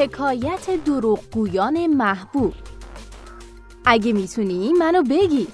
حکایت 0.00 0.84
دروغگویان 0.84 1.86
محبوب. 1.86 2.54
اگه 3.84 4.12
می‌تونی 4.12 4.72
منو 4.72 5.02
بگیر. 5.02 5.48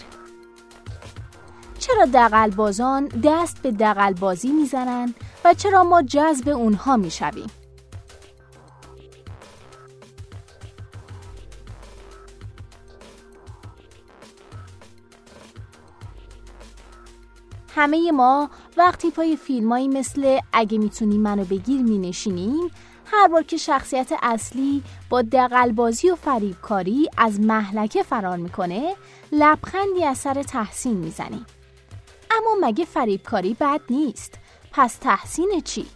چرا 1.79 2.05
دقلبازان 2.15 3.09
دست 3.25 3.63
به 3.63 3.71
دقلبازی 3.71 4.49
می‌زنن 4.49 5.15
و 5.45 5.55
چرا 5.55 5.85
ما 5.85 6.03
جذب 6.03 6.49
اونها 6.49 6.97
می‌شویم؟ 6.97 7.51
همه 17.75 18.13
ما 18.13 18.51
وقتی 18.77 19.11
پای 19.11 19.37
فیلمایی 19.37 19.89
مثل 19.89 20.39
اگه 20.53 20.79
می‌تونی 20.79 21.19
منو 21.19 21.45
بگیر 21.45 21.83
مینشینیم 21.83 22.71
هر 23.13 23.29
بار 23.29 23.43
که 23.43 23.57
شخصیت 23.57 24.13
اصلی 24.23 24.83
با 25.11 25.23
دقلبازی 25.23 26.11
و 26.11 26.15
فریبکاری 26.15 27.09
از 27.17 27.41
محلکه 27.41 28.03
فرار 28.03 28.37
می‌کنه 28.37 28.95
لبخندی 29.33 30.05
از 30.05 30.19
سر 30.19 30.43
تحسین 30.43 30.97
می‌زنیم 30.97 31.47
اما 32.31 32.69
مگه 32.69 32.85
فریبکاری 32.85 33.57
بد 33.61 33.81
نیست؟ 33.91 34.35
پس 34.73 34.95
تحسین 34.97 35.61
چی؟ 35.65 35.87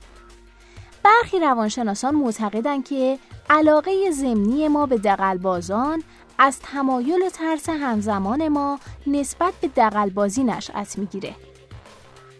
برخی 1.03 1.41
روانشناسان 1.41 2.15
معتقدند 2.15 2.85
که 2.85 3.19
علاقه 3.51 4.11
زمینی 4.11 4.69
ما 4.69 4.87
به 4.87 4.99
دقلبازان 4.99 6.03
از 6.39 6.61
تمایل 6.61 7.29
ترس 7.29 7.69
همزمان 7.69 8.49
ما 8.49 8.79
نسبت 9.07 9.53
به 9.61 9.69
دقلبازی 9.69 10.45
نشأت 10.45 10.99
می‌گیره. 10.99 11.35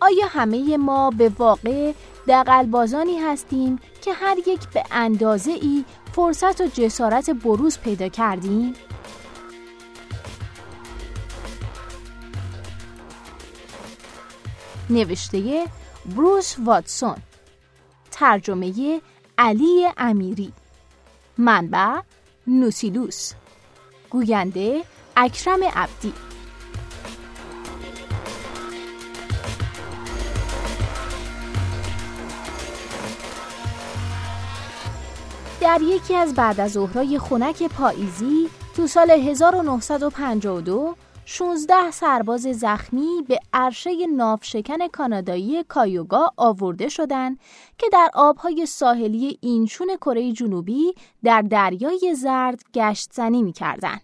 آیا 0.01 0.27
همه 0.27 0.77
ما 0.77 1.11
به 1.11 1.33
واقع 1.39 1.93
دقلبازانی 2.31 3.19
هستیم 3.19 3.79
که 4.03 4.13
هر 4.13 4.37
یک 4.47 4.69
به 4.69 4.83
اندازه 4.91 5.51
ای 5.51 5.85
فرصت 6.13 6.61
و 6.61 6.67
جسارت 6.67 7.31
بروز 7.31 7.79
پیدا 7.79 8.09
کردیم؟ 8.09 8.75
نوشته 14.91 15.65
بروس 16.17 16.57
واتسون 16.59 17.17
ترجمه 18.11 19.01
علی 19.39 19.89
امیری 19.99 20.53
منبع 21.39 22.01
نوسیلوس 22.47 23.33
گوینده 24.11 24.83
اکرم 25.17 25.65
عبدی 25.65 26.13
در 35.71 35.83
یکی 35.83 36.15
از 36.15 36.35
بعد 36.35 36.61
از 36.61 36.73
ظهرای 36.73 37.19
خنک 37.19 37.63
پاییزی 37.63 38.49
تو 38.77 38.87
سال 38.87 39.11
1952 39.11 40.97
16 41.25 41.91
سرباز 41.91 42.41
زخمی 42.41 43.25
به 43.29 43.39
عرشه 43.53 44.07
نافشکن 44.07 44.89
کانادایی 44.89 45.65
کایوگا 45.65 46.33
آورده 46.37 46.89
شدند 46.89 47.39
که 47.79 47.87
در 47.93 48.11
آبهای 48.15 48.67
ساحلی 48.67 49.39
اینچون 49.41 49.97
کره 49.97 50.33
جنوبی 50.33 50.95
در 51.25 51.43
دریای 51.43 52.15
زرد 52.15 52.63
گشت 52.75 53.13
زنی 53.13 53.43
می 53.43 53.53
کردن. 53.53 53.99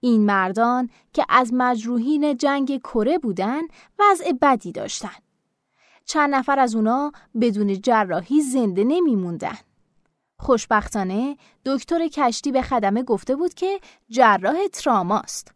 این 0.00 0.26
مردان 0.26 0.90
که 1.12 1.24
از 1.28 1.50
مجروحین 1.54 2.36
جنگ 2.36 2.78
کره 2.78 3.18
بودند 3.18 3.68
وضع 3.98 4.32
بدی 4.42 4.72
داشتند. 4.72 5.22
چند 6.04 6.34
نفر 6.34 6.58
از 6.58 6.74
اونا 6.74 7.12
بدون 7.40 7.80
جراحی 7.80 8.40
زنده 8.40 8.84
نمی 8.84 9.16
موندن. 9.16 9.58
خوشبختانه 10.38 11.36
دکتر 11.64 12.08
کشتی 12.08 12.52
به 12.52 12.62
خدمه 12.62 13.02
گفته 13.02 13.36
بود 13.36 13.54
که 13.54 13.80
جراح 14.10 14.56
تراماست. 14.72 15.52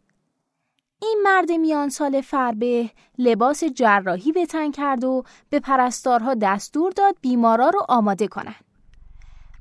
این 1.01 1.21
مرد 1.23 1.51
میان 1.51 1.89
سال 1.89 2.21
فربه 2.21 2.89
لباس 3.17 3.63
جراحی 3.63 4.31
به 4.31 4.45
تن 4.45 4.71
کرد 4.71 5.03
و 5.03 5.23
به 5.49 5.59
پرستارها 5.59 6.33
دستور 6.33 6.91
داد 6.91 7.15
بیمارا 7.21 7.69
رو 7.69 7.85
آماده 7.89 8.27
کنن. 8.27 8.55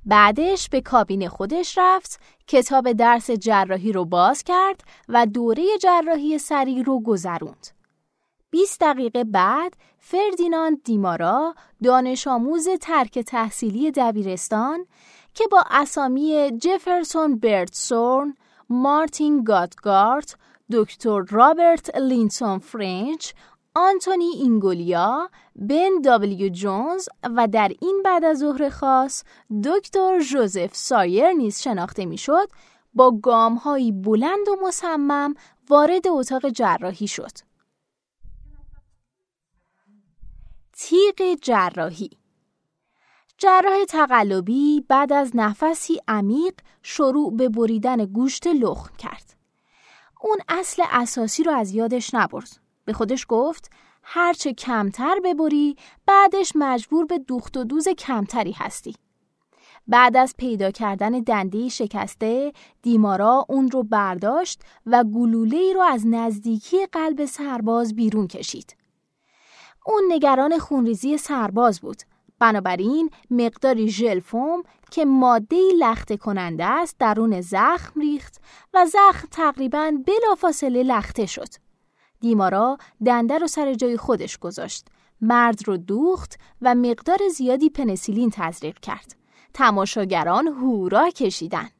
بعدش 0.07 0.69
به 0.69 0.81
کابین 0.81 1.29
خودش 1.29 1.79
رفت، 1.79 2.21
کتاب 2.47 2.93
درس 2.93 3.31
جراحی 3.31 3.93
رو 3.93 4.05
باز 4.05 4.43
کرد 4.43 4.85
و 5.09 5.27
دوره 5.27 5.79
جراحی 5.81 6.39
سریع 6.39 6.83
رو 6.83 7.03
گذروند. 7.03 7.82
20 8.53 8.81
دقیقه 8.81 9.25
بعد 9.25 9.77
فردیناند 9.99 10.83
دیمارا 10.85 11.55
دانش 11.83 12.27
آموز 12.27 12.69
ترک 12.81 13.19
تحصیلی 13.19 13.91
دبیرستان 13.91 14.87
که 15.35 15.45
با 15.51 15.65
اسامی 15.71 16.51
جفرسون 16.61 17.39
برتسورن، 17.39 18.35
مارتین 18.71 19.45
گاتگارت، 19.45 20.37
دکتر 20.73 21.21
رابرت 21.31 21.97
لینتون 21.97 22.59
فرنچ، 22.59 23.33
آنتونی 23.75 24.25
اینگولیا، 24.25 25.31
بن 25.57 26.01
دابلیو 26.05 26.49
جونز 26.49 27.09
و 27.37 27.49
در 27.49 27.73
این 27.81 28.03
بعد 28.05 28.25
از 28.25 28.39
ظهر 28.39 28.69
خاص 28.69 29.25
دکتر 29.65 30.21
جوزف 30.21 30.77
سایر 30.77 31.31
نیز 31.31 31.61
شناخته 31.61 32.05
می‌شد 32.07 32.49
با 32.95 33.11
گامهایی 33.23 33.93
بلند 33.93 34.49
و 34.49 34.57
مصمم 34.67 35.35
وارد 35.71 36.09
اتاق 36.09 36.49
جراحی 36.49 37.07
شد. 37.07 37.52
تیغ 40.85 41.39
جراحی 41.43 42.11
جراح 43.39 43.85
تقلبی 43.89 44.85
بعد 44.89 45.13
از 45.13 45.31
نفسی 45.35 46.01
عمیق 46.09 46.55
شروع 46.83 47.37
به 47.37 47.49
بریدن 47.49 48.05
گوشت 48.05 48.47
لخم 48.47 48.97
کرد. 48.99 49.37
اون 50.21 50.37
اصل 50.49 50.83
اساسی 50.91 51.43
رو 51.43 51.53
از 51.53 51.73
یادش 51.75 52.15
نبرد. 52.15 52.61
به 52.85 52.93
خودش 52.93 53.27
گفت 53.29 53.71
هرچه 54.03 54.53
کمتر 54.53 55.21
ببری 55.25 55.77
بعدش 56.07 56.53
مجبور 56.55 57.05
به 57.05 57.19
دوخت 57.19 57.57
و 57.57 57.65
دوز 57.65 57.89
کمتری 57.89 58.53
هستی. 58.53 58.95
بعد 59.89 60.17
از 60.17 60.35
پیدا 60.39 60.71
کردن 60.71 61.11
دنده 61.11 61.69
شکسته 61.69 62.53
دیمارا 62.83 63.47
اون 63.49 63.71
رو 63.71 63.83
برداشت 63.83 64.61
و 64.87 65.05
گلوله 65.05 65.57
ای 65.57 65.75
رو 65.75 65.81
از 65.81 66.07
نزدیکی 66.07 66.87
قلب 66.87 67.25
سرباز 67.25 67.95
بیرون 67.97 68.27
کشید. 68.27 68.82
اون 69.87 70.03
نگران 70.09 70.59
خونریزی 70.59 71.19
سرباز 71.19 71.81
بود 71.81 72.03
بنابراین 72.39 73.11
مقداری 73.31 73.89
ژل 73.89 74.21
فوم 74.21 74.63
که 74.91 75.05
ماده 75.05 75.61
لخته 75.79 76.17
کننده 76.17 76.65
است 76.65 76.97
درون 76.99 77.41
زخم 77.41 78.01
ریخت 78.01 78.41
و 78.75 78.87
زخم 78.87 79.29
تقریبا 79.31 79.93
بلافاصله 80.07 80.83
لخته 80.83 81.27
شد. 81.27 81.49
دیمارا 82.21 82.79
دنده 83.07 83.39
رو 83.39 83.47
سر 83.47 83.75
جای 83.75 83.97
خودش 83.97 84.39
گذاشت. 84.39 84.87
مرد 85.21 85.69
رو 85.69 85.77
دوخت 85.77 86.39
و 86.63 86.75
مقدار 86.75 87.19
زیادی 87.35 87.71
پنسیلین 87.71 88.31
تزریق 88.33 88.79
کرد. 88.79 89.17
تماشاگران 89.55 90.47
هورا 90.47 91.11
کشیدن. 91.11 91.71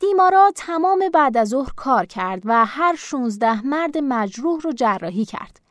دیمارا 0.00 0.52
تمام 0.56 1.08
بعد 1.14 1.36
از 1.36 1.48
ظهر 1.48 1.72
کار 1.76 2.06
کرد 2.06 2.42
و 2.44 2.66
هر 2.66 2.94
16 2.98 3.66
مرد 3.66 3.98
مجروح 3.98 4.60
رو 4.60 4.72
جراحی 4.72 5.24
کرد. 5.24 5.65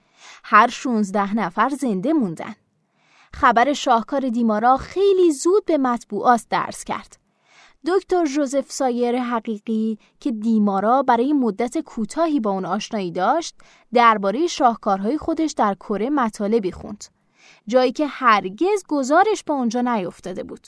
هر 0.48 0.68
16 0.68 1.34
نفر 1.34 1.70
زنده 1.70 2.14
موندن. 2.14 2.56
خبر 3.34 3.74
شاهکار 3.74 4.30
دیمارا 4.30 4.78
خیلی 4.78 5.32
زود 5.32 5.66
به 5.66 5.78
مطبوعات 5.78 6.46
درس 6.50 6.84
کرد. 6.84 7.18
دکتر 7.88 8.26
جوزف 8.26 8.72
سایر 8.72 9.20
حقیقی 9.20 9.98
که 10.20 10.32
دیمارا 10.32 11.04
برای 11.04 11.34
مدت 11.34 11.78
کوتاهی 11.78 12.40
با 12.40 12.52
اون 12.52 12.66
آشنایی 12.66 13.12
داشت 13.12 13.56
درباره 13.94 14.48
شاهکارهای 14.48 15.18
خودش 15.18 15.52
در 15.52 15.74
کره 15.74 16.10
مطالبی 16.10 16.72
خوند 16.72 17.06
جایی 17.68 17.92
که 17.92 18.08
هرگز 18.08 18.84
گذارش 18.88 19.44
به 19.44 19.54
اونجا 19.54 19.82
نیفتاده 19.82 20.44
بود 20.44 20.68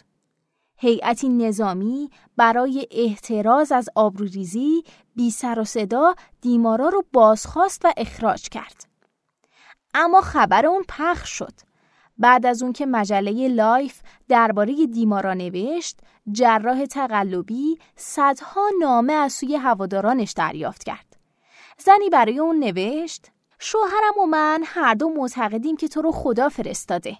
هیئتی 0.77 1.29
نظامی 1.29 2.09
برای 2.37 2.87
احتراز 2.91 3.71
از 3.71 3.89
آبروریزی 3.95 4.83
بی 5.15 5.31
سر 5.31 5.59
و 5.59 5.63
صدا 5.63 6.15
دیمارا 6.41 6.89
رو 6.89 7.03
بازخواست 7.13 7.81
و 7.85 7.93
اخراج 7.97 8.49
کرد 8.49 8.96
اما 9.99 10.21
خبر 10.21 10.65
اون 10.65 10.83
پخش 10.89 11.29
شد 11.29 11.53
بعد 12.17 12.45
از 12.45 12.63
اون 12.63 12.73
که 12.73 12.85
مجله 12.85 13.47
لایف 13.47 14.01
درباره 14.29 14.85
دیمارا 14.85 15.33
نوشت، 15.33 15.99
جراح 16.31 16.85
تقلبی 16.85 17.79
صدها 17.95 18.61
نامه 18.81 19.13
از 19.13 19.33
سوی 19.33 19.55
هوادارانش 19.55 20.31
دریافت 20.31 20.83
کرد. 20.83 21.17
زنی 21.77 22.09
برای 22.09 22.39
اون 22.39 22.59
نوشت: 22.59 23.31
شوهرم 23.59 24.19
و 24.23 24.25
من 24.25 24.63
هر 24.65 24.93
دو 24.93 25.09
معتقدیم 25.09 25.77
که 25.77 25.87
تو 25.87 26.01
رو 26.01 26.11
خدا 26.11 26.49
فرستاده. 26.49 27.17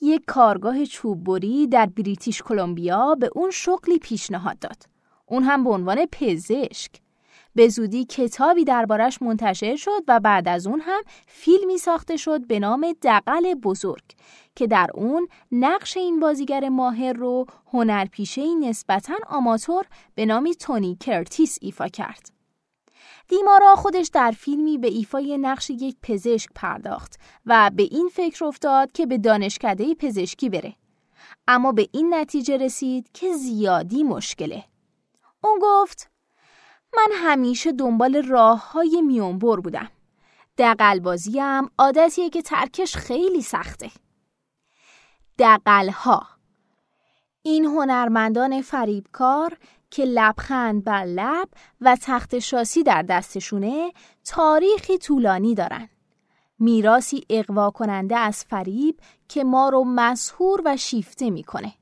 یک 0.00 0.22
کارگاه 0.26 0.84
چوببری 0.84 1.66
در 1.66 1.86
بریتیش 1.86 2.42
کلمبیا 2.42 3.14
به 3.14 3.30
اون 3.34 3.50
شغلی 3.50 3.98
پیشنهاد 3.98 4.58
داد. 4.58 4.82
اون 5.26 5.42
هم 5.42 5.64
به 5.64 5.70
عنوان 5.70 6.06
پزشک. 6.12 6.90
به 7.54 7.68
زودی 7.68 8.04
کتابی 8.04 8.64
دربارش 8.64 9.22
منتشر 9.22 9.76
شد 9.76 10.02
و 10.08 10.20
بعد 10.20 10.48
از 10.48 10.66
اون 10.66 10.80
هم 10.80 11.02
فیلمی 11.26 11.78
ساخته 11.78 12.16
شد 12.16 12.46
به 12.46 12.58
نام 12.58 12.94
دقل 13.02 13.54
بزرگ 13.54 14.04
که 14.56 14.66
در 14.66 14.90
اون 14.94 15.28
نقش 15.52 15.96
این 15.96 16.20
بازیگر 16.20 16.68
ماهر 16.68 17.12
رو 17.12 17.46
هنرپیشه 17.72 18.54
نسبتا 18.54 19.14
آماتور 19.26 19.84
به 20.14 20.26
نام 20.26 20.54
تونی 20.54 20.96
کرتیس 21.00 21.58
ایفا 21.60 21.88
کرد. 21.88 22.32
دیمارا 23.28 23.76
خودش 23.76 24.08
در 24.12 24.30
فیلمی 24.30 24.78
به 24.78 24.88
ایفای 24.88 25.38
نقش 25.38 25.70
یک 25.70 25.96
پزشک 26.02 26.50
پرداخت 26.54 27.20
و 27.46 27.70
به 27.74 27.82
این 27.82 28.08
فکر 28.12 28.44
افتاد 28.44 28.92
که 28.92 29.06
به 29.06 29.18
دانشکده 29.18 29.94
پزشکی 29.94 30.48
بره. 30.48 30.74
اما 31.48 31.72
به 31.72 31.88
این 31.92 32.14
نتیجه 32.14 32.56
رسید 32.56 33.10
که 33.14 33.32
زیادی 33.32 34.02
مشکله. 34.02 34.64
اون 35.44 35.58
گفت 35.62 36.11
من 36.96 37.08
همیشه 37.14 37.72
دنبال 37.72 38.22
راه 38.22 38.72
های 38.72 39.02
میونبر 39.02 39.60
بودم. 39.60 39.90
دغلبازیم 40.58 41.70
عادتیه 41.78 42.30
که 42.30 42.42
ترکش 42.42 42.96
خیلی 42.96 43.42
سخته. 43.42 43.90
دقلها 45.38 46.26
این 47.42 47.64
هنرمندان 47.64 48.62
فریبکار 48.62 49.58
که 49.90 50.04
لبخند 50.04 50.84
بر 50.84 51.04
لب 51.04 51.48
و 51.80 51.96
تخت 52.02 52.38
شاسی 52.38 52.82
در 52.82 53.02
دستشونه 53.02 53.92
تاریخی 54.24 54.98
طولانی 54.98 55.54
دارن. 55.54 55.88
میراسی 56.58 57.24
اقوا 57.30 57.70
کننده 57.70 58.16
از 58.16 58.44
فریب 58.44 59.00
که 59.28 59.44
ما 59.44 59.68
رو 59.68 59.84
مسهور 59.84 60.62
و 60.64 60.76
شیفته 60.76 61.30
می‌کنه. 61.30 61.74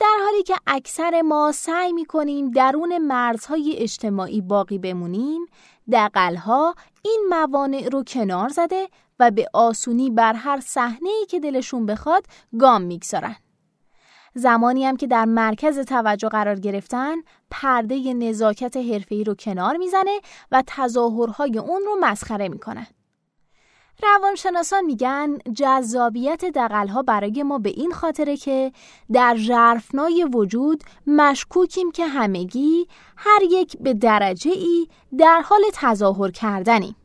در 0.00 0.16
حالی 0.24 0.42
که 0.42 0.56
اکثر 0.66 1.22
ما 1.22 1.52
سعی 1.52 1.92
می‌کنیم 1.92 2.50
درون 2.50 2.98
مرزهای 2.98 3.76
اجتماعی 3.76 4.40
باقی 4.40 4.78
بمونیم، 4.78 5.46
دقلها 5.92 6.74
این 7.02 7.26
موانع 7.30 7.88
رو 7.88 8.04
کنار 8.04 8.48
زده 8.48 8.88
و 9.18 9.30
به 9.30 9.46
آسونی 9.52 10.10
بر 10.10 10.32
هر 10.32 10.60
صحنه‌ای 10.60 11.26
که 11.26 11.40
دلشون 11.40 11.86
بخواد 11.86 12.26
گام 12.60 12.82
می‌گذارن. 12.82 13.36
زمانی 14.34 14.86
هم 14.86 14.96
که 14.96 15.06
در 15.06 15.24
مرکز 15.24 15.78
توجه 15.78 16.28
قرار 16.28 16.56
گرفتن 16.56 17.16
پرده 17.50 18.14
نزاکت 18.14 18.76
حرفه‌ای 18.76 19.24
رو 19.24 19.34
کنار 19.34 19.76
می‌زنه 19.76 20.20
و 20.52 20.62
تظاهرهای 20.66 21.58
اون 21.58 21.82
رو 21.86 21.96
مسخره 22.00 22.48
می‌کنن. 22.48 22.86
روانشناسان 24.02 24.84
میگن 24.84 25.38
جذابیت 25.54 26.44
دقلها 26.44 27.02
برای 27.02 27.42
ما 27.42 27.58
به 27.58 27.70
این 27.70 27.92
خاطره 27.92 28.36
که 28.36 28.72
در 29.12 29.36
ژرفنای 29.36 30.24
وجود 30.24 30.84
مشکوکیم 31.06 31.90
که 31.90 32.06
همگی 32.06 32.86
هر 33.16 33.42
یک 33.50 33.76
به 33.80 33.94
درجه 33.94 34.50
ای 34.50 34.88
در 35.18 35.40
حال 35.40 35.62
تظاهر 35.72 36.30
کردنیم. 36.30 36.96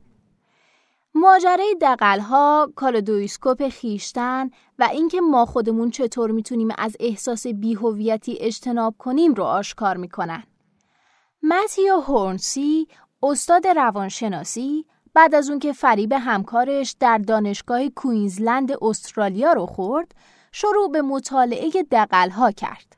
ماجرای 1.15 1.75
دغلها، 1.81 2.71
کالیدوسکوپ 2.75 3.69
خویشتن 3.69 4.49
و 4.79 4.83
اینکه 4.91 5.21
ما 5.21 5.45
خودمون 5.45 5.89
چطور 5.91 6.31
می‌تونیم 6.31 6.69
از 6.77 6.97
احساس 6.99 7.47
بیهویتی 7.47 8.37
اجتناب 8.39 8.95
کنیم 8.97 9.33
رو 9.33 9.43
آشکار 9.43 9.97
می‌کنن. 9.97 10.43
متیو 11.43 11.99
هورنسی، 11.99 12.87
استاد 13.23 13.67
روانشناسی، 13.67 14.85
بعد 15.13 15.35
از 15.35 15.49
اون 15.49 15.59
که 15.59 15.73
فریب 15.73 16.13
همکارش 16.13 16.95
در 16.99 17.17
دانشگاه 17.17 17.89
کوینزلند 17.89 18.83
استرالیا 18.83 19.53
رو 19.53 19.65
خورد، 19.65 20.15
شروع 20.51 20.91
به 20.91 21.01
مطالعه 21.01 21.71
دغلها 21.91 22.51
کرد. 22.51 22.95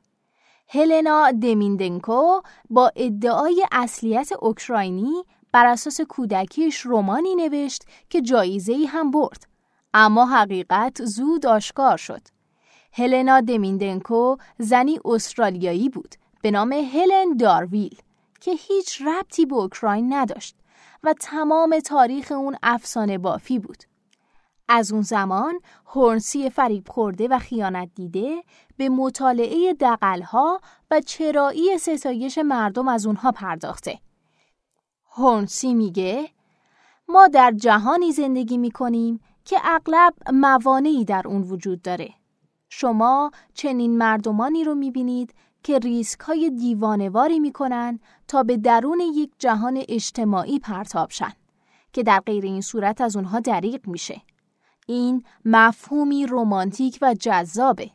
هلنا 0.69 1.31
دمیندنکو 1.31 2.41
با 2.69 2.91
ادعای 2.95 3.65
اصلیت 3.71 4.29
اوکراینی 4.39 5.23
بر 5.51 5.65
اساس 5.65 6.01
کودکیش 6.01 6.79
رومانی 6.79 7.35
نوشت 7.35 7.83
که 8.09 8.21
جایزه 8.21 8.73
ای 8.73 8.85
هم 8.85 9.11
برد. 9.11 9.47
اما 9.93 10.25
حقیقت 10.25 11.05
زود 11.05 11.45
آشکار 11.45 11.97
شد. 11.97 12.21
هلنا 12.93 13.41
دمیندنکو 13.41 14.35
زنی 14.59 14.99
استرالیایی 15.05 15.89
بود 15.89 16.15
به 16.41 16.51
نام 16.51 16.71
هلن 16.73 17.37
دارویل 17.39 17.97
که 18.41 18.51
هیچ 18.51 19.01
ربطی 19.01 19.45
به 19.45 19.55
اوکراین 19.55 20.13
نداشت 20.13 20.55
و 21.03 21.13
تمام 21.13 21.79
تاریخ 21.79 22.31
اون 22.31 22.55
افسانه 22.63 23.17
بافی 23.17 23.59
بود. 23.59 23.83
از 24.67 24.91
اون 24.91 25.01
زمان 25.01 25.59
هورنسی 25.85 26.49
فریب 26.49 26.87
خورده 26.87 27.27
و 27.27 27.39
خیانت 27.39 27.89
دیده 27.95 28.43
به 28.77 28.89
مطالعه 28.89 29.73
دقلها 29.73 30.61
و 30.91 31.01
چرایی 31.01 31.77
ستایش 31.77 32.37
مردم 32.37 32.87
از 32.87 33.05
اونها 33.05 33.31
پرداخته. 33.31 33.99
هورنسی 35.11 35.73
میگه 35.73 36.29
ما 37.07 37.27
در 37.27 37.51
جهانی 37.51 38.11
زندگی 38.11 38.57
می‌کنیم 38.57 39.19
که 39.45 39.57
اغلب 39.63 40.13
موانعی 40.33 41.05
در 41.05 41.27
اون 41.27 41.41
وجود 41.41 41.81
داره. 41.81 42.09
شما 42.69 43.31
چنین 43.53 43.97
مردمانی 43.97 44.63
رو 44.63 44.75
می‌بینید 44.75 45.33
که 45.63 45.79
ریسک 45.79 46.19
های 46.19 46.49
دیوانواری 46.49 47.39
می‌کنن 47.39 47.99
تا 48.27 48.43
به 48.43 48.57
درون 48.57 48.99
یک 48.99 49.31
جهان 49.39 49.83
اجتماعی 49.87 50.59
پرتاب 50.59 51.09
شن 51.09 51.33
که 51.93 52.03
در 52.03 52.19
غیر 52.19 52.43
این 52.43 52.61
صورت 52.61 53.01
از 53.01 53.15
اونها 53.15 53.39
دریق 53.39 53.87
میشه. 53.87 54.21
این 54.87 55.23
مفهومی 55.45 56.25
رومانتیک 56.25 56.99
و 57.01 57.13
جذابه. 57.13 57.91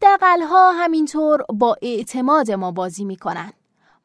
دقلها 0.00 0.72
همینطور 0.72 1.42
با 1.48 1.76
اعتماد 1.82 2.50
ما 2.50 2.70
بازی 2.70 3.04
می‌کنن. 3.04 3.52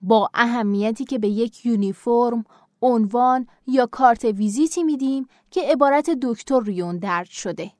با 0.01 0.30
اهمیتی 0.34 1.06
که 1.06 1.19
به 1.19 1.27
یک 1.27 1.66
یونیفرم، 1.66 2.44
عنوان 2.81 3.48
یا 3.68 3.86
کارت 3.86 4.25
ویزیتی 4.25 4.84
میدیم 4.84 5.27
که 5.51 5.62
عبارت 5.62 6.10
دکتر 6.10 6.60
ریون 6.60 6.98
درد 6.98 7.27
شده. 7.30 7.72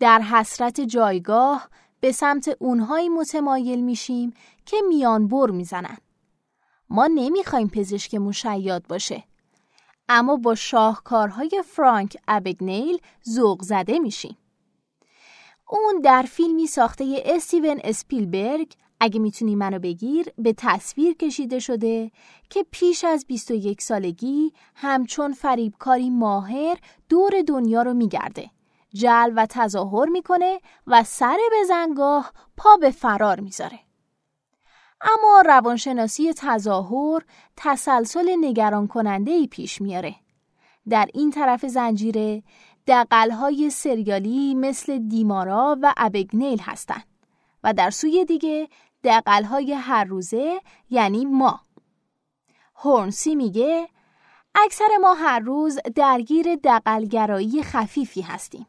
در 0.00 0.20
حسرت 0.20 0.80
جایگاه 0.80 1.68
به 2.00 2.12
سمت 2.12 2.56
اونهایی 2.58 3.08
متمایل 3.08 3.80
میشیم 3.80 4.34
که 4.66 4.76
میان 4.88 5.28
بر 5.28 5.50
می‌زنن. 5.50 5.98
ما 6.90 7.06
نمی‌خوایم 7.06 7.68
پزشک 7.68 8.14
مشیاد 8.14 8.86
باشه. 8.86 9.24
اما 10.08 10.36
با 10.36 10.54
شاهکارهای 10.54 11.62
فرانک 11.66 12.16
ابگنیل 12.28 12.98
ذوق 13.28 13.62
زده 13.62 13.98
میشیم. 13.98 14.36
اون 15.70 16.00
در 16.00 16.22
فیلمی 16.22 16.66
ساخته 16.66 17.22
استیون 17.24 17.80
اسپیلبرگ 17.84 18.72
اگه 19.00 19.20
می‌تونی 19.20 19.54
منو 19.54 19.78
بگیر 19.78 20.26
به 20.38 20.54
تصویر 20.56 21.14
کشیده 21.14 21.58
شده 21.58 22.10
که 22.50 22.66
پیش 22.70 23.04
از 23.04 23.26
21 23.26 23.82
سالگی 23.82 24.52
همچون 24.74 25.32
فریبکاری 25.32 26.10
ماهر 26.10 26.78
دور 27.08 27.42
دنیا 27.46 27.82
رو 27.82 27.94
میگرده. 27.94 28.50
جل 28.94 29.32
و 29.36 29.46
تظاهر 29.50 30.08
می‌کنه 30.08 30.60
و 30.86 31.02
سر 31.04 31.38
به 31.50 31.64
زنگاه 31.68 32.32
پا 32.56 32.76
به 32.76 32.90
فرار 32.90 33.40
می‌ذاره. 33.40 33.78
اما 35.00 35.42
روانشناسی 35.46 36.32
تظاهر 36.32 37.24
تسلسل 37.56 38.34
نگران 38.40 38.86
کننده 38.86 39.30
ای 39.30 39.46
پیش 39.46 39.80
میاره. 39.80 40.14
در 40.88 41.08
این 41.14 41.30
طرف 41.30 41.66
زنجیره 41.66 42.42
دقلهای 42.86 43.70
سریالی 43.70 44.54
مثل 44.54 44.98
دیمارا 44.98 45.78
و 45.82 45.94
ابگنیل 45.96 46.60
هستند 46.60 47.04
و 47.64 47.72
در 47.72 47.90
سوی 47.90 48.24
دیگه 48.24 48.68
دقلهای 49.04 49.72
هر 49.72 50.04
روزه 50.04 50.60
یعنی 50.90 51.24
ما. 51.24 51.60
هورنسی 52.76 53.34
میگه 53.34 53.88
اکثر 54.54 54.88
ما 55.00 55.14
هر 55.14 55.38
روز 55.38 55.78
درگیر 55.94 56.56
دقلگرایی 56.64 57.62
خفیفی 57.62 58.20
هستیم. 58.20 58.66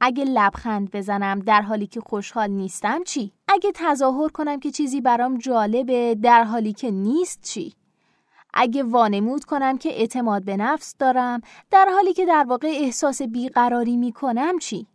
اگه 0.00 0.24
لبخند 0.24 0.90
بزنم 0.90 1.38
در 1.38 1.62
حالی 1.62 1.86
که 1.86 2.00
خوشحال 2.00 2.50
نیستم 2.50 3.04
چی؟ 3.04 3.32
اگه 3.48 3.72
تظاهر 3.74 4.28
کنم 4.28 4.60
که 4.60 4.70
چیزی 4.70 5.00
برام 5.00 5.38
جالبه 5.38 6.14
در 6.14 6.44
حالی 6.44 6.72
که 6.72 6.90
نیست 6.90 7.42
چی؟ 7.42 7.74
اگه 8.54 8.82
وانمود 8.82 9.44
کنم 9.44 9.78
که 9.78 9.88
اعتماد 9.88 10.44
به 10.44 10.56
نفس 10.56 10.94
دارم 10.98 11.40
در 11.70 11.88
حالی 11.94 12.12
که 12.12 12.26
در 12.26 12.44
واقع 12.48 12.68
احساس 12.68 13.22
بیقراری 13.22 13.96
می‌کنم 13.96 14.58
چی؟ 14.58 14.86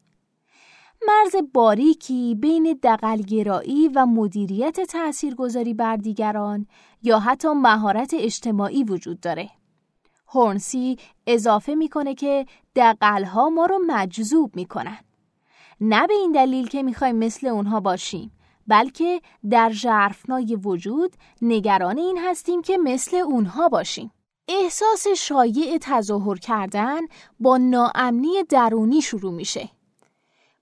مرز 1.08 1.36
باریکی 1.54 2.36
بین 2.36 2.80
دقلگرایی 2.84 3.88
و 3.88 4.06
مدیریت 4.06 4.80
تاثیرگذاری 4.82 5.74
بر 5.74 5.96
دیگران 5.96 6.68
یا 7.04 7.20
حتی 7.20 7.48
مهارت 7.48 8.14
اجتماعی 8.14 8.84
وجود 8.84 9.20
داره. 9.20 9.50
هورنسی 10.34 10.98
اضافه 11.28 11.76
می‌کنه 11.76 12.16
که 12.16 12.46
دقلها 12.76 13.50
ما 13.50 13.66
رو 13.66 13.80
مجذوب 13.88 14.56
می‌کنن. 14.56 14.98
نه 15.82 16.08
به 16.08 16.14
این 16.14 16.32
دلیل 16.32 16.68
که 16.68 16.84
می‌خوایم 16.84 17.16
مثل 17.16 17.48
اونها 17.48 17.80
باشیم 17.80 18.32
بلکه 18.68 19.22
در 19.50 19.70
ژرفنای 19.70 20.56
وجود 20.56 21.16
نگران 21.42 21.98
این 21.98 22.20
هستیم 22.26 22.62
که 22.62 22.78
مثل 22.78 23.18
اونها 23.18 23.70
باشیم. 23.70 24.12
احساس 24.48 25.08
شایع 25.08 25.78
تظاهر 25.82 26.36
کردن 26.36 27.02
با 27.40 27.58
ناامنی 27.58 28.44
درونی 28.50 29.02
شروع 29.02 29.34
میشه. 29.34 29.70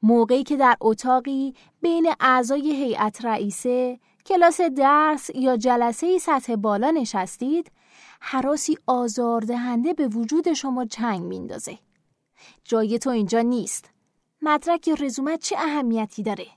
موقعی 0.03 0.43
که 0.43 0.57
در 0.57 0.77
اتاقی 0.81 1.53
بین 1.81 2.13
اعضای 2.19 2.71
هیئت 2.71 3.25
رئیسه 3.25 3.99
کلاس 4.25 4.61
درس 4.61 5.29
یا 5.35 5.57
جلسه 5.57 6.17
سطح 6.17 6.55
بالا 6.55 6.91
نشستید 6.91 7.71
حراسی 8.23 8.77
آزاردهنده 8.87 9.93
به 9.93 10.07
وجود 10.07 10.53
شما 10.53 10.85
چنگ 10.85 11.21
میندازه. 11.21 11.79
جای 12.63 12.99
تو 12.99 13.09
اینجا 13.09 13.41
نیست. 13.41 13.89
مدرک 14.41 14.87
یا 14.87 14.93
رزومت 14.93 15.39
چه 15.39 15.55
اهمیتی 15.59 16.23
داره؟ 16.23 16.47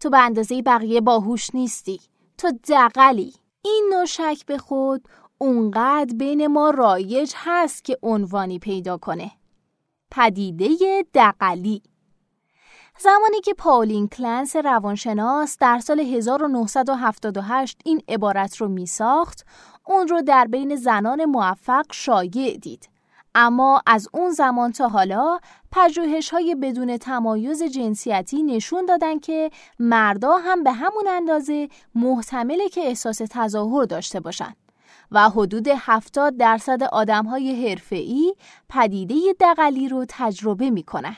تو 0.00 0.10
به 0.10 0.18
اندازه 0.18 0.62
بقیه 0.62 1.00
باهوش 1.00 1.54
نیستی. 1.54 2.00
تو 2.38 2.52
دقلی. 2.68 3.34
این 3.62 3.90
نوع 3.92 4.04
شک 4.04 4.46
به 4.46 4.58
خود 4.58 5.08
اونقدر 5.38 6.14
بین 6.14 6.46
ما 6.46 6.70
رایج 6.70 7.32
هست 7.36 7.84
که 7.84 7.98
عنوانی 8.02 8.58
پیدا 8.58 8.98
کنه. 8.98 9.30
پدیده 10.10 10.68
دقلی 11.14 11.82
زمانی 12.98 13.40
که 13.40 13.54
پاولین 13.54 14.08
کلنس 14.08 14.56
روانشناس 14.56 15.56
در 15.60 15.78
سال 15.78 16.00
1978 16.00 17.80
این 17.84 18.02
عبارت 18.08 18.56
رو 18.56 18.68
می 18.68 18.86
ساخت، 18.86 19.46
اون 19.86 20.08
رو 20.08 20.22
در 20.22 20.44
بین 20.44 20.76
زنان 20.76 21.24
موفق 21.24 21.86
شایع 21.92 22.56
دید. 22.56 22.88
اما 23.34 23.82
از 23.86 24.08
اون 24.12 24.30
زمان 24.30 24.72
تا 24.72 24.88
حالا 24.88 25.38
پژوهش 25.72 26.30
های 26.30 26.54
بدون 26.54 26.96
تمایز 26.96 27.62
جنسیتی 27.62 28.42
نشون 28.42 28.86
دادن 28.86 29.18
که 29.18 29.50
مردا 29.78 30.36
هم 30.36 30.64
به 30.64 30.72
همون 30.72 31.08
اندازه 31.08 31.68
محتمله 31.94 32.68
که 32.68 32.80
احساس 32.80 33.20
تظاهر 33.30 33.84
داشته 33.84 34.20
باشن 34.20 34.54
و 35.10 35.28
حدود 35.28 35.68
70 35.68 36.36
درصد 36.36 36.82
آدم 36.82 37.24
های 37.24 37.68
حرفه‌ای 37.68 38.34
پدیده 38.68 39.14
دقلی 39.40 39.88
رو 39.88 40.04
تجربه 40.08 40.70
می‌کنن. 40.70 41.16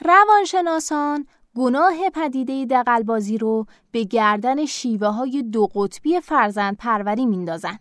روانشناسان 0.00 1.26
گناه 1.56 2.10
پدیده 2.10 2.64
دقلبازی 2.64 3.38
رو 3.38 3.66
به 3.90 4.04
گردن 4.04 4.66
شیوه 4.66 5.08
های 5.08 5.42
دو 5.42 5.66
قطبی 5.66 6.20
فرزند 6.20 6.76
پروری 6.76 7.26
میندازن. 7.26 7.78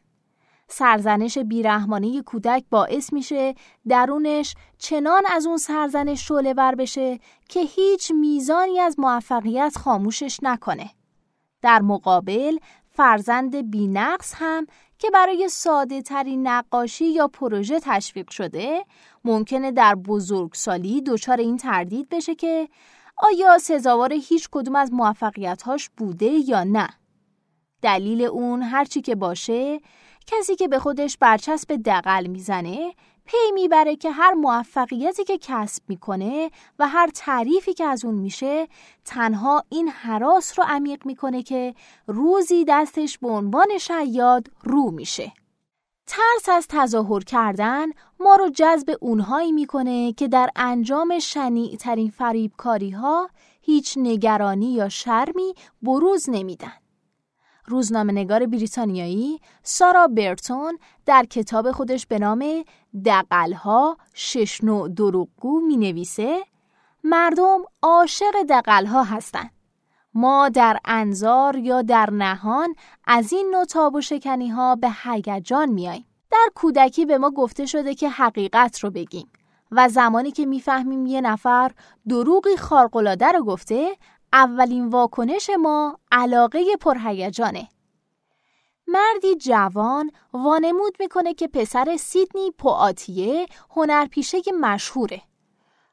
سرزنش 0.68 1.38
بیرحمانه 1.38 2.22
کودک 2.22 2.64
باعث 2.70 3.14
میشه 3.14 3.56
درونش 3.88 4.56
چنان 4.78 5.24
از 5.32 5.46
اون 5.46 5.58
سرزنش 5.58 6.28
شعله 6.28 6.54
ور 6.54 6.76
بشه 6.76 7.20
که 7.50 7.60
هیچ 7.60 8.12
میزانی 8.12 8.80
از 8.80 9.00
موفقیت 9.00 9.78
خاموشش 9.78 10.40
نکنه. 10.44 10.90
در 11.62 11.82
مقابل 11.82 12.58
فرزند 12.90 13.72
بینقص 13.72 14.34
هم 14.36 14.68
که 14.98 15.10
برای 15.10 15.50
ساده 15.50 16.02
ترین 16.02 16.48
نقاشی 16.48 17.06
یا 17.06 17.28
پروژه 17.28 17.80
تشویق 17.80 18.30
شده 18.30 18.86
ممکنه 19.26 19.72
در 19.72 19.96
بزرگسالی 19.96 21.02
دچار 21.02 21.38
این 21.38 21.58
تردید 21.58 22.10
بشه 22.10 22.36
که 22.36 22.70
آیا 23.24 23.58
سزاوار 23.58 24.14
هیچ 24.14 24.50
کدوم 24.52 24.76
از 24.76 24.94
موفقیتهاش 24.94 25.90
بوده 25.90 26.26
یا 26.26 26.64
نه 26.64 26.90
دلیل 27.82 28.22
اون 28.22 28.62
هرچی 28.62 29.02
که 29.02 29.16
باشه 29.16 29.80
کسی 30.28 30.56
که 30.56 30.68
به 30.68 30.80
خودش 30.80 31.18
برچسب 31.18 31.82
دقل 31.86 32.28
می‌زنه 32.28 32.94
پی 33.26 33.52
می‌بره 33.54 33.96
که 33.96 34.12
هر 34.12 34.34
موفقیتی 34.34 35.24
که 35.24 35.38
کسب 35.38 35.84
می‌کنه 35.88 36.52
و 36.80 36.88
هر 36.88 37.10
تعریفی 37.14 37.74
که 37.74 37.84
از 37.84 38.06
اون 38.06 38.16
میشه 38.16 38.68
تنها 39.06 39.64
این 39.70 39.88
حراس 39.90 40.60
رو 40.60 40.66
عمیق 40.68 41.06
می‌کنه 41.06 41.44
که 41.44 41.76
روزی 42.08 42.66
دستش 42.68 43.18
به 43.18 43.28
عنوان 43.28 43.78
شیاد 43.78 44.48
رو 44.64 44.92
میشه. 44.92 45.32
ترس 46.08 46.50
از 46.50 46.68
تظاهر 46.70 47.24
کردن 47.24 47.88
ما 48.20 48.36
رو 48.36 48.50
جذب 48.50 48.98
اونهایی 49.02 49.52
می‌کنه 49.52 50.14
که 50.14 50.28
در 50.28 50.50
انجام 50.56 51.20
شنیع 51.20 51.76
ترین 51.76 52.10
فریبکاری 52.10 52.90
ها 52.90 53.30
هیچ 53.62 53.94
نگرانی 53.98 54.74
یا 54.74 54.90
شرمی 54.90 55.54
بروز 55.82 56.30
نمیدن. 56.30 56.74
روزنامه 57.66 58.14
نگار 58.14 58.46
بریتانیایی 58.46 59.40
سارا 59.64 60.08
برتون 60.08 60.78
در 61.06 61.26
کتاب 61.26 61.72
خودش 61.72 62.08
به 62.08 62.20
نام 62.20 62.64
دقلها 63.06 63.98
شش 64.14 64.64
نوع 64.64 64.90
دروغگو 64.90 65.60
می 65.60 65.78
نویسه 65.78 66.44
مردم 67.04 67.60
عاشق 67.82 68.44
دقلها 68.50 69.04
هستند. 69.04 69.61
ما 70.14 70.50
در 70.50 70.78
انظار 70.86 71.58
یا 71.58 71.82
در 71.82 72.10
نهان 72.10 72.76
از 73.06 73.34
این 73.34 73.50
نوع 73.52 73.66
تاب 73.66 73.96
و 73.96 74.02
شکنی 74.02 74.50
ها 74.50 74.76
به 74.76 74.92
هیجان 75.04 75.70
میاییم. 75.70 76.06
در 76.32 76.48
کودکی 76.56 77.06
به 77.06 77.18
ما 77.18 77.32
گفته 77.32 77.66
شده 77.66 77.96
که 77.96 78.10
حقیقت 78.10 78.80
رو 78.80 78.92
بگیم 78.92 79.32
و 79.72 79.90
زمانی 79.90 80.32
که 80.32 80.46
می‌فهمیم 80.46 81.06
یه 81.06 81.22
نفر 81.22 81.72
دروغی 82.10 82.58
خارق‌العاده 82.58 83.32
رو 83.32 83.44
گفته 83.44 83.98
اولین 84.34 84.88
واکنش 84.88 85.50
ما 85.60 86.00
علاقه 86.12 86.64
پرهیجانه. 86.82 87.68
مردی 88.88 89.36
جوان 89.36 90.12
وانمود 90.34 90.98
می‌کنه 91.00 91.34
که 91.34 91.48
پسر 91.48 91.98
سیدنی 91.98 92.52
پوآتیه 92.52 93.46
هنرپیشه 93.76 94.38
مشهوره 94.60 95.22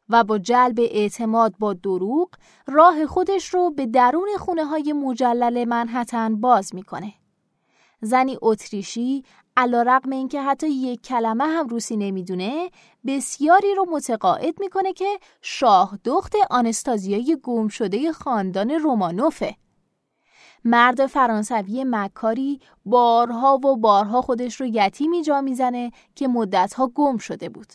و 0.08 0.24
با 0.24 0.38
جلب 0.38 0.78
اعتماد 0.80 1.54
با 1.58 1.74
دروغ 1.74 2.28
راه 2.66 3.06
خودش 3.06 3.54
رو 3.54 3.70
به 3.70 3.86
درون 3.86 4.28
خونه 4.38 4.64
های 4.64 4.92
مجلل 4.92 5.64
منحتن 5.64 6.40
باز 6.40 6.74
می‌کنه. 6.74 7.14
زنی 8.00 8.38
اتریشی 8.42 9.24
علا 9.56 9.82
رقم 9.82 10.10
این 10.10 10.28
که 10.28 10.42
حتی 10.42 10.68
یک 10.68 11.02
کلمه 11.02 11.44
هم 11.44 11.68
روسی 11.68 11.96
نمی‌دونه 11.96 12.70
بسیاری 13.06 13.74
رو 13.74 13.86
متقاعد 13.90 14.60
می‌کنه 14.60 14.92
که 14.92 15.18
شاه 15.42 15.98
دخت 16.04 16.34
آنستازیای 16.50 17.38
گم 17.42 17.68
شده 17.68 18.12
خاندان 18.12 18.70
رومانوفه. 18.70 19.56
مرد 20.64 21.06
فرانسوی 21.06 21.84
مکاری 21.86 22.60
بارها 22.84 23.54
و 23.56 23.76
بارها 23.76 24.22
خودش 24.22 24.60
رو 24.60 24.66
یتیمی 24.66 25.22
جا 25.22 25.40
می‌زنه 25.40 25.90
که 26.14 26.28
مدتها 26.28 26.86
گم 26.86 27.18
شده 27.18 27.48
بود. 27.48 27.72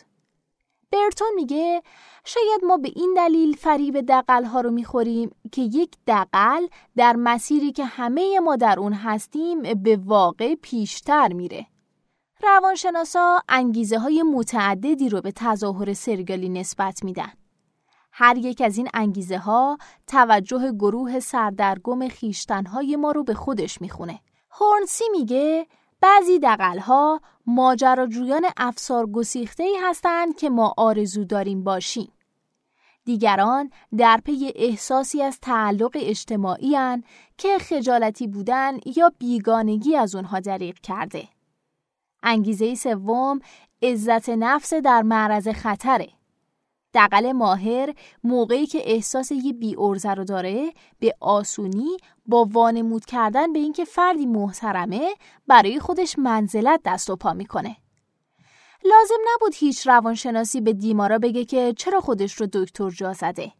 برتون 0.94 1.28
میگه 1.34 1.82
شاید 2.24 2.64
ما 2.64 2.76
به 2.76 2.92
این 2.96 3.14
دلیل 3.16 3.56
فریب 3.56 4.00
دقل 4.00 4.44
ها 4.44 4.60
رو 4.60 4.70
می‌خوریم 4.70 5.30
که 5.52 5.62
یک 5.62 5.96
دقل 6.06 6.66
در 6.96 7.16
مسیری 7.16 7.72
که 7.72 7.84
همه 7.84 8.40
ما 8.40 8.56
در 8.56 8.80
اون 8.80 8.92
هستیم 8.92 9.62
به 9.62 9.96
واقع 10.04 10.54
پیشتر 10.54 11.32
میره. 11.32 11.66
روانشناسا 12.42 13.40
انگیزه 13.48 13.98
های 13.98 14.22
متعددی 14.22 15.08
رو 15.08 15.20
به 15.20 15.32
تظاهر 15.32 15.92
سرگالی 15.92 16.48
نسبت 16.48 17.04
میدن. 17.04 17.32
هر 18.12 18.36
یک 18.36 18.60
از 18.60 18.78
این 18.78 18.88
انگیزه 18.94 19.38
ها 19.38 19.78
توجه 20.06 20.72
گروه 20.72 21.20
سردرگم 21.20 22.08
خیشتنهای 22.08 22.96
ما 22.96 23.10
رو 23.10 23.24
به 23.24 23.34
خودش 23.34 23.80
می‌خونه. 23.80 24.20
هورنسی 24.50 25.04
میگه 25.12 25.66
بعضی 26.04 26.38
دقلها 26.38 27.20
ماجراجویان 27.46 28.42
افسار 28.56 29.06
گسیخته 29.06 29.62
ای 29.62 29.78
هستند 29.82 30.36
که 30.36 30.50
ما 30.50 30.74
آرزو 30.76 31.24
داریم 31.24 31.64
باشیم. 31.64 32.12
دیگران 33.04 33.70
در 33.98 34.20
پی 34.24 34.52
احساسی 34.56 35.22
از 35.22 35.40
تعلق 35.40 35.90
اجتماعی 35.94 36.76
که 37.38 37.58
خجالتی 37.58 38.26
بودن 38.26 38.72
یا 38.96 39.12
بیگانگی 39.18 39.96
از 39.96 40.14
اونها 40.14 40.40
دریق 40.40 40.78
کرده. 40.78 41.28
انگیزه 42.22 42.74
سوم 42.74 43.40
عزت 43.82 44.28
نفس 44.28 44.74
در 44.74 45.02
معرض 45.02 45.48
خطره. 45.48 46.08
دقل 46.94 47.32
ماهر 47.32 47.94
موقعی 48.24 48.66
که 48.66 48.82
احساس 48.84 49.32
یه 49.32 49.52
بی 49.52 49.74
رو 49.74 50.24
داره 50.24 50.72
به 50.98 51.14
آسونی 51.20 51.96
با 52.26 52.48
وانمود 52.52 53.04
کردن 53.04 53.52
به 53.52 53.58
اینکه 53.58 53.84
فردی 53.84 54.26
محترمه 54.26 55.14
برای 55.46 55.80
خودش 55.80 56.18
منزلت 56.18 56.80
دست 56.84 57.10
و 57.10 57.16
پا 57.16 57.32
می‌کنه. 57.32 57.76
لازم 58.84 59.20
نبود 59.34 59.54
هیچ 59.54 59.86
روانشناسی 59.86 60.60
به 60.60 60.72
دیمارا 60.72 61.18
بگه 61.18 61.44
که 61.44 61.74
چرا 61.76 62.00
خودش 62.00 62.34
رو 62.34 62.48
دکتر 62.52 62.90
جا 62.90 63.12
زده. 63.12 63.52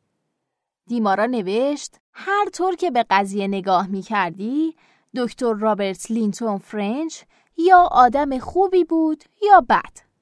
دیمارا 0.86 1.26
نوشت 1.26 1.96
هر 2.12 2.48
طور 2.52 2.76
که 2.76 2.90
به 2.90 3.04
قضیه 3.10 3.46
نگاه 3.46 3.86
می 3.86 4.02
کردی 4.02 4.76
دکتر 5.16 5.52
رابرت 5.52 6.10
لینتون 6.10 6.58
فرنچ 6.58 7.22
یا 7.56 7.88
آدم 7.92 8.38
خوبی 8.38 8.84
بود 8.84 9.24
یا 9.42 9.60
بد. 9.60 10.13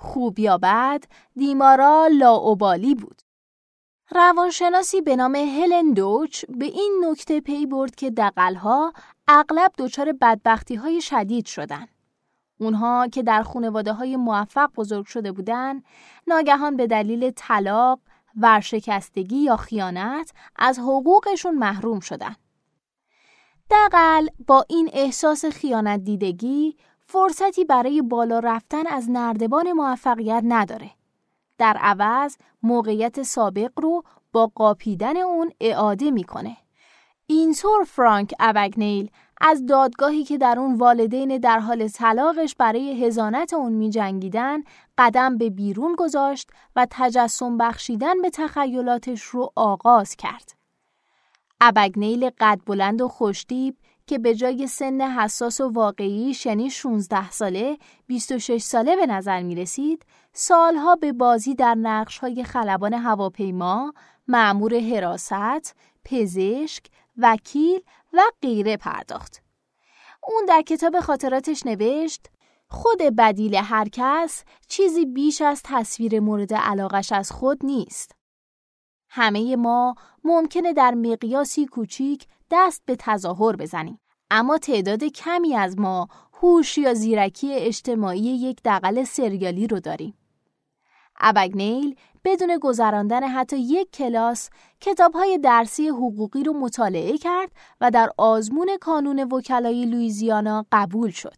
خوب 0.00 0.38
یا 0.38 0.58
بد 0.58 1.04
دیمارا 1.36 2.08
لاابالی 2.12 2.94
بود. 2.94 3.22
روانشناسی 4.10 5.00
به 5.00 5.16
نام 5.16 5.34
هلن 5.34 5.92
دوچ 5.92 6.44
به 6.48 6.64
این 6.64 7.04
نکته 7.08 7.40
پی 7.40 7.66
برد 7.66 7.94
که 7.94 8.10
دغلها 8.10 8.92
اغلب 9.28 9.72
دچار 9.78 10.12
بدبختی 10.12 10.74
های 10.74 11.00
شدید 11.00 11.46
شدن. 11.46 11.86
اونها 12.60 13.08
که 13.08 13.22
در 13.22 13.42
خانواده 13.42 13.92
های 13.92 14.16
موفق 14.16 14.70
بزرگ 14.76 15.06
شده 15.06 15.32
بودند، 15.32 15.84
ناگهان 16.26 16.76
به 16.76 16.86
دلیل 16.86 17.30
طلاق، 17.30 18.00
ورشکستگی 18.36 19.36
یا 19.36 19.56
خیانت 19.56 20.32
از 20.56 20.78
حقوقشون 20.78 21.54
محروم 21.54 22.00
شدن. 22.00 22.36
دقل 23.70 24.26
با 24.46 24.64
این 24.68 24.90
احساس 24.92 25.44
خیانت 25.44 26.00
دیدگی 26.00 26.76
فرصتی 27.12 27.64
برای 27.64 28.02
بالا 28.02 28.38
رفتن 28.38 28.86
از 28.86 29.10
نردبان 29.10 29.72
موفقیت 29.72 30.42
نداره. 30.44 30.90
در 31.58 31.76
عوض 31.76 32.36
موقعیت 32.62 33.22
سابق 33.22 33.80
رو 33.80 34.02
با 34.32 34.50
قاپیدن 34.54 35.16
اون 35.16 35.50
اعاده 35.60 36.10
می‌کنه. 36.10 36.56
اینطور 37.26 37.84
فرانک 37.84 38.34
ابگنیل 38.40 39.10
از 39.40 39.66
دادگاهی 39.66 40.24
که 40.24 40.38
در 40.38 40.58
اون 40.58 40.74
والدین 40.74 41.38
در 41.38 41.58
حال 41.58 41.88
طلاقش 41.88 42.54
برای 42.54 43.04
هزانت 43.04 43.52
اون 43.52 43.72
می 43.72 43.90
جنگیدن 43.90 44.62
قدم 44.98 45.38
به 45.38 45.50
بیرون 45.50 45.94
گذاشت 45.98 46.50
و 46.76 46.86
تجسم 46.90 47.58
بخشیدن 47.58 48.22
به 48.22 48.30
تخیلاتش 48.30 49.22
رو 49.22 49.52
آغاز 49.56 50.16
کرد. 50.16 50.54
ابگنیل 51.60 52.30
قد 52.40 52.60
بلند 52.66 53.00
و 53.02 53.08
خوشتیب 53.08 53.76
که 54.10 54.18
به 54.18 54.34
جای 54.34 54.66
سن 54.66 55.00
حساس 55.00 55.60
و 55.60 55.68
واقعی 55.68 56.36
یعنی 56.44 56.70
16 56.70 57.30
ساله 57.30 57.78
26 58.06 58.62
ساله 58.62 58.96
به 58.96 59.06
نظر 59.06 59.42
می 59.42 59.54
رسید 59.54 60.06
سالها 60.32 60.96
به 60.96 61.12
بازی 61.12 61.54
در 61.54 61.74
نقش 61.74 62.18
های 62.18 62.44
خلبان 62.44 62.94
هواپیما، 62.94 63.94
معمور 64.28 64.80
حراست، 64.80 65.76
پزشک، 66.04 66.84
وکیل 67.16 67.80
و 68.12 68.22
غیره 68.42 68.76
پرداخت. 68.76 69.42
اون 70.22 70.44
در 70.48 70.62
کتاب 70.62 71.00
خاطراتش 71.00 71.66
نوشت 71.66 72.26
خود 72.68 73.02
بدیل 73.02 73.54
هر 73.54 73.88
کس 73.92 74.44
چیزی 74.68 75.06
بیش 75.06 75.40
از 75.40 75.60
تصویر 75.64 76.20
مورد 76.20 76.54
علاقش 76.54 77.12
از 77.12 77.32
خود 77.32 77.66
نیست. 77.66 78.14
همه 79.08 79.56
ما 79.56 79.94
ممکنه 80.24 80.72
در 80.72 80.94
مقیاسی 80.94 81.66
کوچیک 81.66 82.26
دست 82.50 82.82
به 82.86 82.96
تظاهر 82.96 83.56
بزنیم. 83.56 83.99
اما 84.30 84.58
تعداد 84.58 85.04
کمی 85.04 85.56
از 85.56 85.78
ما 85.78 86.08
هوش 86.42 86.78
یا 86.78 86.94
زیرکی 86.94 87.54
اجتماعی 87.54 88.20
یک 88.20 88.60
دقل 88.64 89.04
سریالی 89.04 89.66
رو 89.66 89.80
داریم. 89.80 90.14
ابگنیل 91.20 91.96
بدون 92.24 92.58
گذراندن 92.58 93.28
حتی 93.28 93.56
یک 93.58 93.90
کلاس 93.92 94.50
کتابهای 94.80 95.38
درسی 95.38 95.88
حقوقی 95.88 96.44
رو 96.44 96.52
مطالعه 96.52 97.18
کرد 97.18 97.52
و 97.80 97.90
در 97.90 98.10
آزمون 98.16 98.70
کانون 98.80 99.22
وکلای 99.22 99.84
لویزیانا 99.84 100.66
قبول 100.72 101.10
شد. 101.10 101.36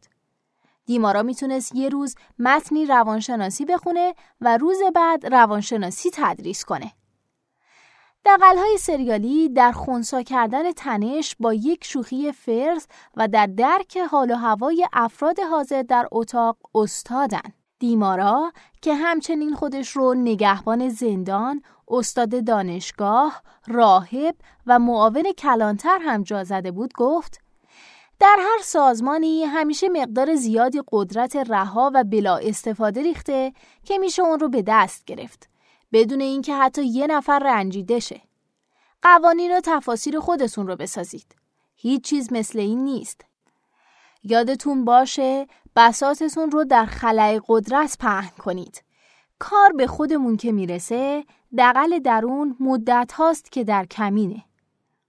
دیمارا 0.86 1.22
می‌تونست 1.22 1.74
یه 1.74 1.88
روز 1.88 2.14
متنی 2.38 2.86
روانشناسی 2.86 3.64
بخونه 3.64 4.14
و 4.40 4.56
روز 4.56 4.78
بعد 4.94 5.26
روانشناسی 5.26 6.10
تدریس 6.12 6.64
کنه. 6.64 6.92
دقلهای 8.24 8.76
سریالی 8.78 9.48
در 9.48 9.72
خونسا 9.72 10.22
کردن 10.22 10.72
تنش 10.72 11.36
با 11.40 11.54
یک 11.54 11.84
شوخی 11.84 12.32
فرز 12.32 12.86
و 13.16 13.28
در 13.28 13.46
درک 13.46 13.96
حال 13.96 14.30
و 14.30 14.34
هوای 14.34 14.86
افراد 14.92 15.40
حاضر 15.40 15.82
در 15.82 16.08
اتاق 16.12 16.56
استادن. 16.74 17.52
دیمارا 17.78 18.52
که 18.82 18.94
همچنین 18.94 19.54
خودش 19.54 19.90
رو 19.90 20.14
نگهبان 20.14 20.88
زندان، 20.88 21.62
استاد 21.88 22.44
دانشگاه، 22.44 23.42
راهب 23.66 24.36
و 24.66 24.78
معاون 24.78 25.32
کلانتر 25.38 25.98
هم 26.02 26.22
جا 26.22 26.44
زده 26.44 26.70
بود 26.70 26.92
گفت 26.96 27.40
در 28.20 28.36
هر 28.40 28.58
سازمانی 28.62 29.44
همیشه 29.44 29.88
مقدار 29.88 30.34
زیادی 30.34 30.82
قدرت 30.92 31.36
رها 31.36 31.90
و 31.94 32.04
بلا 32.04 32.36
استفاده 32.36 33.02
ریخته 33.02 33.52
که 33.84 33.98
میشه 33.98 34.22
اون 34.22 34.40
رو 34.40 34.48
به 34.48 34.62
دست 34.66 35.04
گرفت 35.04 35.51
بدون 35.92 36.20
اینکه 36.20 36.54
حتی 36.54 36.84
یه 36.84 37.06
نفر 37.06 37.38
رنجیده 37.38 38.00
شه. 38.00 38.20
قوانین 39.02 39.56
و 39.56 39.60
تفاسیر 39.64 40.20
خودتون 40.20 40.66
رو 40.66 40.76
بسازید. 40.76 41.36
هیچ 41.74 42.04
چیز 42.04 42.32
مثل 42.32 42.58
این 42.58 42.84
نیست. 42.84 43.24
یادتون 44.22 44.84
باشه 44.84 45.46
بساتتون 45.76 46.50
رو 46.50 46.64
در 46.64 46.86
خلای 46.86 47.40
قدرت 47.48 47.96
پهن 48.00 48.30
کنید. 48.38 48.84
کار 49.38 49.72
به 49.72 49.86
خودمون 49.86 50.36
که 50.36 50.52
می‌رسه 50.52 51.24
دقل 51.58 51.98
درون 51.98 52.56
مدت 52.60 53.12
هاست 53.12 53.52
که 53.52 53.64
در 53.64 53.86
کمینه. 53.86 54.44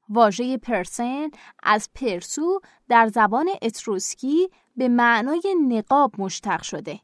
واژه 0.10 0.58
پرسن 0.58 1.30
از 1.64 1.90
پرسو 1.96 2.62
در 2.90 3.08
زبان 3.08 3.50
اتروسکی 3.62 4.50
به 4.76 4.88
معنای 4.88 5.56
نقاب 5.68 6.14
مشتق 6.18 6.62
شده. 6.62 7.00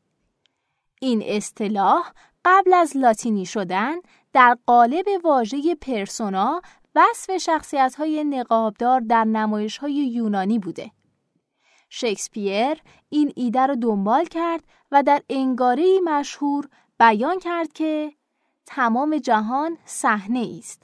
این 1.02 1.24
اصطلاح 1.26 2.12
قبل 2.46 2.74
از 2.74 2.98
لاتینی 2.98 3.46
شدن 3.46 3.96
در 4.34 4.58
قالب 4.66 5.06
واژه 5.24 5.76
پرسونا 5.76 6.62
وصف 6.96 7.38
شخصیت 7.38 7.96
های 7.96 8.24
نقابدار 8.24 9.00
در 9.00 9.24
نمایش 9.24 9.78
های 9.78 9.94
یونانی 9.94 10.60
بوده. 10.60 10.92
شکسپیر 11.90 12.82
این 13.10 13.34
ایده 13.36 13.62
رو 13.62 13.76
دنبال 13.76 14.26
کرد 14.26 14.64
و 14.92 15.04
در 15.04 15.22
انگاره 15.30 16.00
مشهور 16.04 16.70
بیان 17.00 17.40
کرد 17.40 17.74
که 17.74 18.14
تمام 18.66 19.18
جهان 19.18 19.78
صحنه 19.86 20.56
است 20.60 20.84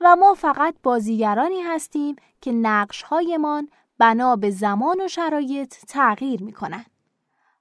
و 0.00 0.16
ما 0.16 0.34
فقط 0.34 0.74
بازیگرانی 0.82 1.60
هستیم 1.60 2.16
که 2.40 2.52
نقشهایمان 2.52 3.68
بنا 3.98 4.36
به 4.36 4.50
زمان 4.50 5.00
و 5.00 5.08
شرایط 5.08 5.74
تغییر 5.88 6.42
می 6.42 6.52
کنند. 6.52 6.90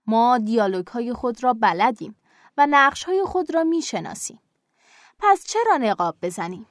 ما 0.08 0.38
دیالوگ 0.38 0.88
های 0.88 1.13
خود 1.13 1.43
را 1.43 1.54
بلدیم 1.54 2.15
و 2.58 2.68
نقش 2.70 3.04
های 3.04 3.24
خود 3.24 3.54
را 3.54 3.63
می 3.63 3.82
شناسیم. 3.82 4.39
پس 5.20 5.48
چرا 5.48 5.78
نقاب 5.78 6.15
بزنیم؟ 6.22 6.68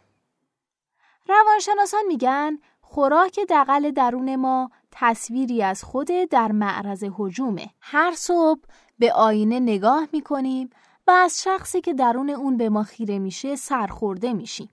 روانشناسان 1.29 2.03
میگن 2.09 2.59
خوراک 2.81 3.41
دقل 3.49 3.91
درون 3.91 4.37
ما 4.37 4.71
تصویری 4.91 5.63
از 5.63 5.85
خود 5.85 6.09
در 6.31 6.53
معرض 6.53 7.05
حجومه. 7.17 7.71
هر 7.81 8.15
صبح 8.17 8.61
به 8.99 9.13
آینه 9.13 9.61
نگاه 9.61 10.09
می‌کنیم 10.13 10.71
و 11.07 11.11
از 11.11 11.43
شخصی 11.43 11.81
که 11.81 11.95
درون 11.95 12.31
اون 12.31 12.57
به 12.57 12.69
ما 12.69 12.83
خیره 12.83 13.19
میشه 13.19 13.57
سرخورده 13.57 14.33
میشیم. 14.33 14.71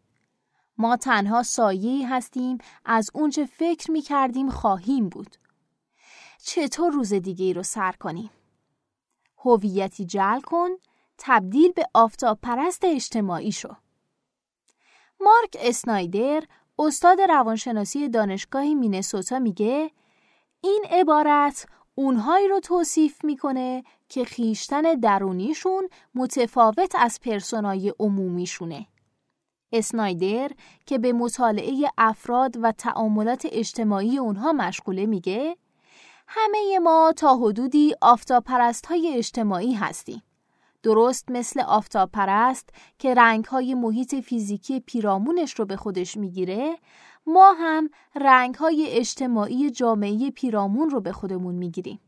ما 0.78 0.98
تنها 0.98 1.44
سایه 1.44 2.14
هستیم 2.14 2.58
از 2.86 3.10
اونچه 3.14 3.46
فکر 3.46 3.92
می‌کردیم 3.92 4.50
خواهیم 4.50 5.10
بود. 5.10 5.36
چطور 6.44 6.94
روز 6.94 7.14
دیگه 7.14 7.46
ای 7.46 7.54
رو 7.54 7.64
سر 7.64 7.92
کنیم؟ 7.92 8.32
هویتی 9.38 10.06
جل 10.06 10.40
کن 10.40 10.70
تبدیل 11.24 11.72
به 11.72 11.86
آفتاب 11.94 12.40
پرست 12.42 12.86
اجتماعی 12.86 13.52
شو. 13.52 13.70
مارک 15.20 15.58
اسنایدر 15.60 16.44
استاد 16.80 17.22
روانشناسی 17.22 18.10
دانشگاه 18.10 18.74
مینسوتا 18.74 19.40
میگه 19.40 19.92
این 20.62 20.86
عبارت 20.92 21.66
اونهایی 21.96 22.48
رو 22.48 22.60
توصیف 22.60 23.26
می‌کنه 23.26 23.84
که 24.10 24.26
خیشتن 24.26 24.82
درونیشون 24.82 25.90
متفاوت 26.16 26.96
از 26.96 27.20
پرسونای 27.20 27.94
عمومیشونه. 28.00 28.88
اسنایدر 29.72 30.52
که 30.86 30.98
به 30.98 31.14
مطالعه 31.14 31.92
افراد 31.98 32.58
و 32.62 32.72
تعاملات 32.72 33.48
اجتماعی 33.52 34.18
اونها 34.18 34.52
مشغوله 34.54 35.06
میگه 35.06 35.58
همه 36.28 36.80
ما 36.80 37.14
تا 37.18 37.36
حدودی 37.38 37.96
آفتاب 38.02 38.44
پرست 38.44 38.86
های 38.86 39.14
اجتماعی 39.18 39.74
هستیم. 39.74 40.22
درست 40.84 41.32
مثل 41.32 41.62
آفتاب 41.62 42.12
پرست 42.12 42.70
که 43.00 43.14
رنگ 43.14 43.46
های 43.46 43.74
محیط 43.74 44.16
فیزیکی 44.16 44.80
پیرامونش 44.80 45.54
رو 45.54 45.66
به 45.66 45.76
خودش 45.76 46.18
می‌گیره 46.18 46.78
ما 47.26 47.54
هم 47.54 47.90
رنگ 48.16 48.56
های 48.56 48.88
اجتماعی 48.90 49.70
جامعه 49.70 50.32
پیرامون 50.32 50.90
رو 50.90 51.02
به 51.02 51.12
خودمون 51.12 51.56
می‌گیریم 51.56 52.00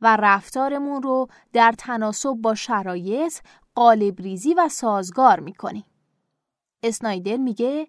و 0.00 0.16
رفتارمون 0.16 1.02
رو 1.02 1.28
در 1.52 1.74
تناسب 1.78 2.32
با 2.32 2.54
شرایط 2.54 3.38
قالب 3.74 4.20
ریزی 4.20 4.54
و 4.54 4.68
سازگار 4.68 5.40
می‌کنیم. 5.40 5.84
اسنایدر 6.82 7.36
میگه 7.36 7.88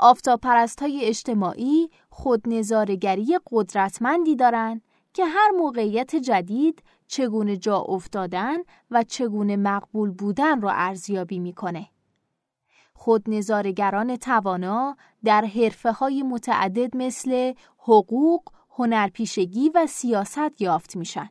آفتاب 0.00 0.40
پرست 0.40 0.82
های 0.82 1.04
اجتماعی 1.04 1.90
خود 2.10 2.48
نظارگری 2.48 3.38
قدرتمندی 3.50 4.36
دارن 4.36 4.80
که 5.14 5.24
هر 5.24 5.50
موقعیت 5.50 6.16
جدید 6.16 6.82
چگونه 7.08 7.56
جا 7.56 7.78
افتادن 7.78 8.56
و 8.90 9.02
چگونه 9.02 9.56
مقبول 9.56 10.10
بودن 10.10 10.60
را 10.60 10.70
ارزیابی 10.72 11.38
می‌کنه. 11.38 11.88
خود 12.94 13.30
نظارگران 13.30 14.16
توانا 14.16 14.96
در 15.24 15.44
حرفه 15.44 15.92
های 15.92 16.22
متعدد 16.22 16.96
مثل 16.96 17.52
حقوق، 17.78 18.42
هنرپیشگی 18.70 19.68
و 19.68 19.86
سیاست 19.86 20.62
یافت 20.62 20.96
میشن. 20.96 21.30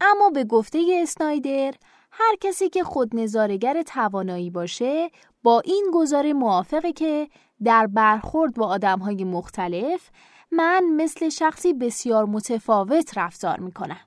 اما 0.00 0.30
به 0.30 0.44
گفته 0.44 1.00
اسنایدر 1.02 1.74
هر 2.12 2.36
کسی 2.40 2.68
که 2.68 2.84
خود 2.84 3.16
نظارگر 3.16 3.82
توانایی 3.82 4.50
باشه 4.50 5.10
با 5.42 5.60
این 5.60 5.90
گزاره 5.94 6.32
موافقه 6.32 6.92
که 6.92 7.28
در 7.64 7.86
برخورد 7.86 8.54
با 8.54 8.66
آدم 8.66 8.98
های 8.98 9.24
مختلف 9.24 10.10
من 10.50 10.84
مثل 10.96 11.28
شخصی 11.28 11.72
بسیار 11.72 12.24
متفاوت 12.24 13.18
رفتار 13.18 13.60
می‌کنم. 13.60 14.00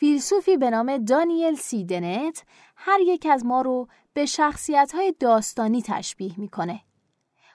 فیلسوفی 0.00 0.56
به 0.56 0.70
نام 0.70 0.96
دانیل 0.96 1.54
سیدنت 1.54 2.44
هر 2.76 3.00
یک 3.00 3.26
از 3.30 3.46
ما 3.46 3.60
رو 3.62 3.88
به 4.12 4.26
شخصیت 4.26 4.92
های 4.94 5.14
داستانی 5.20 5.82
تشبیه 5.82 6.40
می‌کنه. 6.40 6.80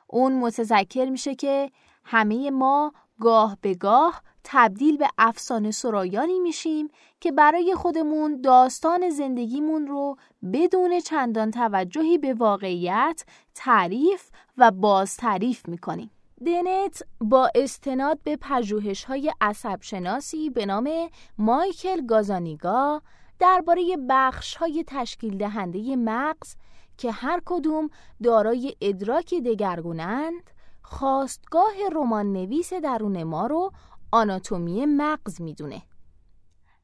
اون 0.08 0.34
متذکر 0.34 1.10
میشه 1.10 1.36
که 1.36 1.72
همه 2.04 2.52
ما 2.52 2.94
گاه 3.20 3.58
به 3.62 3.74
گاه 3.74 4.22
تبدیل 4.44 4.98
به 4.98 5.08
افسانه 5.18 5.72
سرایانی 5.72 6.40
میشیم 6.40 6.88
که 7.20 7.32
برای 7.32 7.76
خودمون 7.76 8.42
داستان 8.42 9.10
زندگیمون 9.10 9.88
رو 9.88 10.16
بدون 10.54 11.00
چندان 11.00 11.52
توجهی 11.52 12.18
به 12.18 12.34
واقعیت 12.34 13.26
تعریف 13.56 14.30
و 14.58 14.72
باز 14.72 15.18
تعریف 15.18 15.68
می‌کنیم. 15.68 16.12
دنت 16.46 17.04
با 17.22 17.50
استناد 17.56 18.20
به 18.24 18.38
پژوهش 18.42 19.04
های 19.04 19.34
عصب 19.42 19.78
شناسی 19.82 20.50
به 20.50 20.66
نام 20.66 20.90
مایکل 21.38 22.06
گازانیگا 22.06 23.02
درباره 23.40 23.98
بخش 24.10 24.56
های 24.56 24.84
تشکیل 24.88 25.38
دهنده 25.38 25.96
مغز 25.96 26.56
که 26.98 27.12
هر 27.12 27.42
کدوم 27.46 27.90
دارای 28.24 28.76
ادراکی 28.82 29.42
دگرگونند 29.42 30.50
خواستگاه 30.82 31.74
رمان 31.92 32.34
نویس 32.34 32.74
درون 32.74 33.24
ما 33.24 33.48
رو 33.48 33.72
آناتومی 34.12 34.86
مغز 34.86 35.42
می‌دونه. 35.42 35.82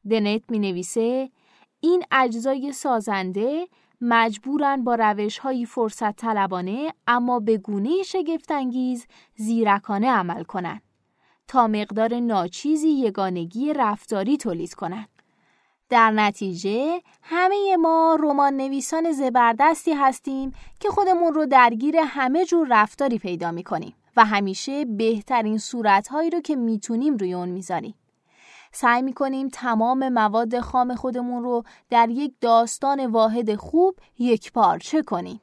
دنت 0.10 0.42
می 0.50 0.60
نویسه 0.60 1.30
این 1.80 2.04
اجزای 2.12 2.72
سازنده 2.72 3.68
مجبورن 4.02 4.84
با 4.84 4.96
روش 4.96 5.38
های 5.38 5.66
فرصت 5.66 6.16
طلبانه 6.16 6.94
اما 7.08 7.40
به 7.40 7.58
گونه 7.58 8.04
شگفتانگیز 8.04 9.08
زیرکانه 9.36 10.12
عمل 10.12 10.44
کنند 10.44 10.82
تا 11.48 11.68
مقدار 11.68 12.20
ناچیزی 12.20 12.90
یگانگی 12.90 13.74
رفتاری 13.74 14.38
تولید 14.38 14.74
کنند. 14.74 15.10
در 15.90 16.12
نتیجه 16.12 17.02
همه 17.22 17.78
ما 17.80 18.18
رمان 18.20 18.58
نویسان 18.58 19.12
زبردستی 19.12 19.94
هستیم 19.94 20.54
که 20.80 20.90
خودمون 20.90 21.34
رو 21.34 21.46
درگیر 21.46 21.96
همه 21.98 22.46
جور 22.46 22.68
رفتاری 22.72 23.20
پیدا 23.20 23.52
می 23.52 23.64
کنیم 23.64 23.94
و 24.18 24.26
همیشه 24.26 24.86
بهترین 24.86 25.58
صورتهایی 25.58 26.30
رو 26.30 26.42
که 26.42 26.56
می‌تونیم 26.56 27.18
روی 27.18 27.34
اون 27.34 27.50
می‌ذاریم. 27.50 27.94
سعی 28.72 29.02
می‌کنیم 29.02 29.50
تمام 29.50 30.10
مواد 30.10 30.60
خام 30.60 30.96
خودمون 30.96 31.44
رو 31.44 31.64
در 31.90 32.10
یک 32.10 32.34
داستان 32.42 33.06
واحد 33.06 33.56
خوب 33.56 33.96
یک 34.20 34.52
پارچه 34.52 35.04
کنیم. 35.04 35.42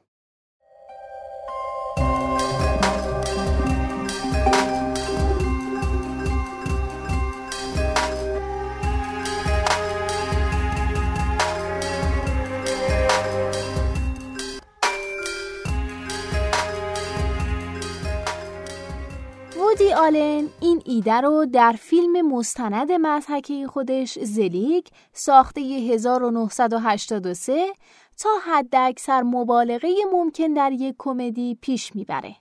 وودی 19.57 19.93
آلن 19.93 20.49
این 20.77 20.95
ایده 20.95 21.21
رو 21.21 21.45
در 21.45 21.71
فیلم 21.71 22.27
مستند 22.27 22.91
مضحکه 22.91 23.67
خودش 23.67 24.19
زلیگ 24.19 24.85
ساخته 25.13 25.61
1983 25.61 27.73
تا 28.17 28.29
حد 28.45 28.75
اکثر 28.75 29.23
مبالغه 29.23 29.89
ممکن 30.11 30.53
در 30.53 30.71
یک 30.71 30.95
کمدی 30.97 31.57
پیش 31.61 31.95
می‌بره. 31.95 32.35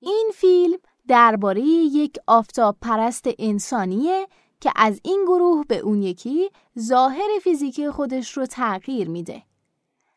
این 0.00 0.30
فیلم 0.34 0.78
درباره 1.08 1.60
یک 1.60 2.16
آفتاب 2.26 2.76
پرست 2.80 3.28
انسانیه 3.38 4.26
که 4.60 4.72
از 4.76 5.00
این 5.04 5.24
گروه 5.26 5.64
به 5.68 5.78
اون 5.78 6.02
یکی 6.02 6.50
ظاهر 6.78 7.38
فیزیکی 7.42 7.90
خودش 7.90 8.36
رو 8.36 8.46
تغییر 8.46 9.08
میده. 9.08 9.42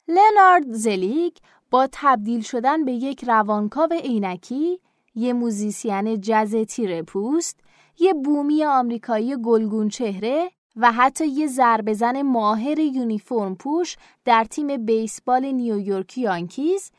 لنارد 0.07 0.73
زلیگ 0.73 1.33
با 1.71 1.87
تبدیل 1.91 2.41
شدن 2.41 2.85
به 2.85 2.91
یک 2.91 3.23
روانکاو 3.23 3.93
عینکی 3.93 4.79
یه 5.17 5.33
موزیسین 5.33 6.21
جز 6.21 6.55
تیره 6.55 7.01
پوست، 7.01 7.59
یه 7.99 8.13
بومی 8.13 8.63
آمریکایی 8.63 9.35
گلگون 9.35 9.89
چهره 9.89 10.51
و 10.75 10.91
حتی 10.91 11.27
یه 11.27 11.47
ضربه‌زن 11.47 12.21
ماهر 12.21 12.79
یونیفرم 12.79 13.55
پوش 13.55 13.97
در 14.25 14.43
تیم 14.43 14.85
بیسبال 14.85 15.45
نیویورک 15.45 16.17
یانکیز 16.17 16.91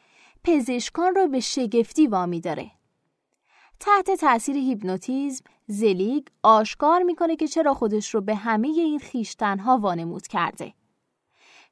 پزشکان 0.45 1.15
رو 1.15 1.29
به 1.29 1.41
شگفتی 1.41 2.07
وامی 2.07 2.41
داره. 2.41 2.71
تحت 3.81 4.11
تاثیر 4.11 4.57
هیپنوتیزم 4.57 5.45
زلیگ 5.67 6.27
آشکار 6.43 7.03
می‌کنه 7.03 7.37
که 7.37 7.49
چرا 7.49 7.75
خودش 7.75 8.15
رو 8.15 8.21
به 8.21 8.35
همه 8.35 8.69
این 8.69 8.99
خویشتنها 8.99 9.79
وانمود 9.79 10.27
کرده. 10.27 10.75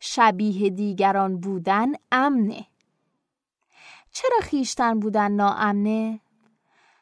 شبیه 0.01 0.71
دیگران 0.71 1.41
بودن 1.41 1.93
امنه. 2.13 2.67
چرا 4.13 4.39
خیشتن 4.43 5.01
بودن 5.01 5.33
ناامنه؟ 5.33 6.21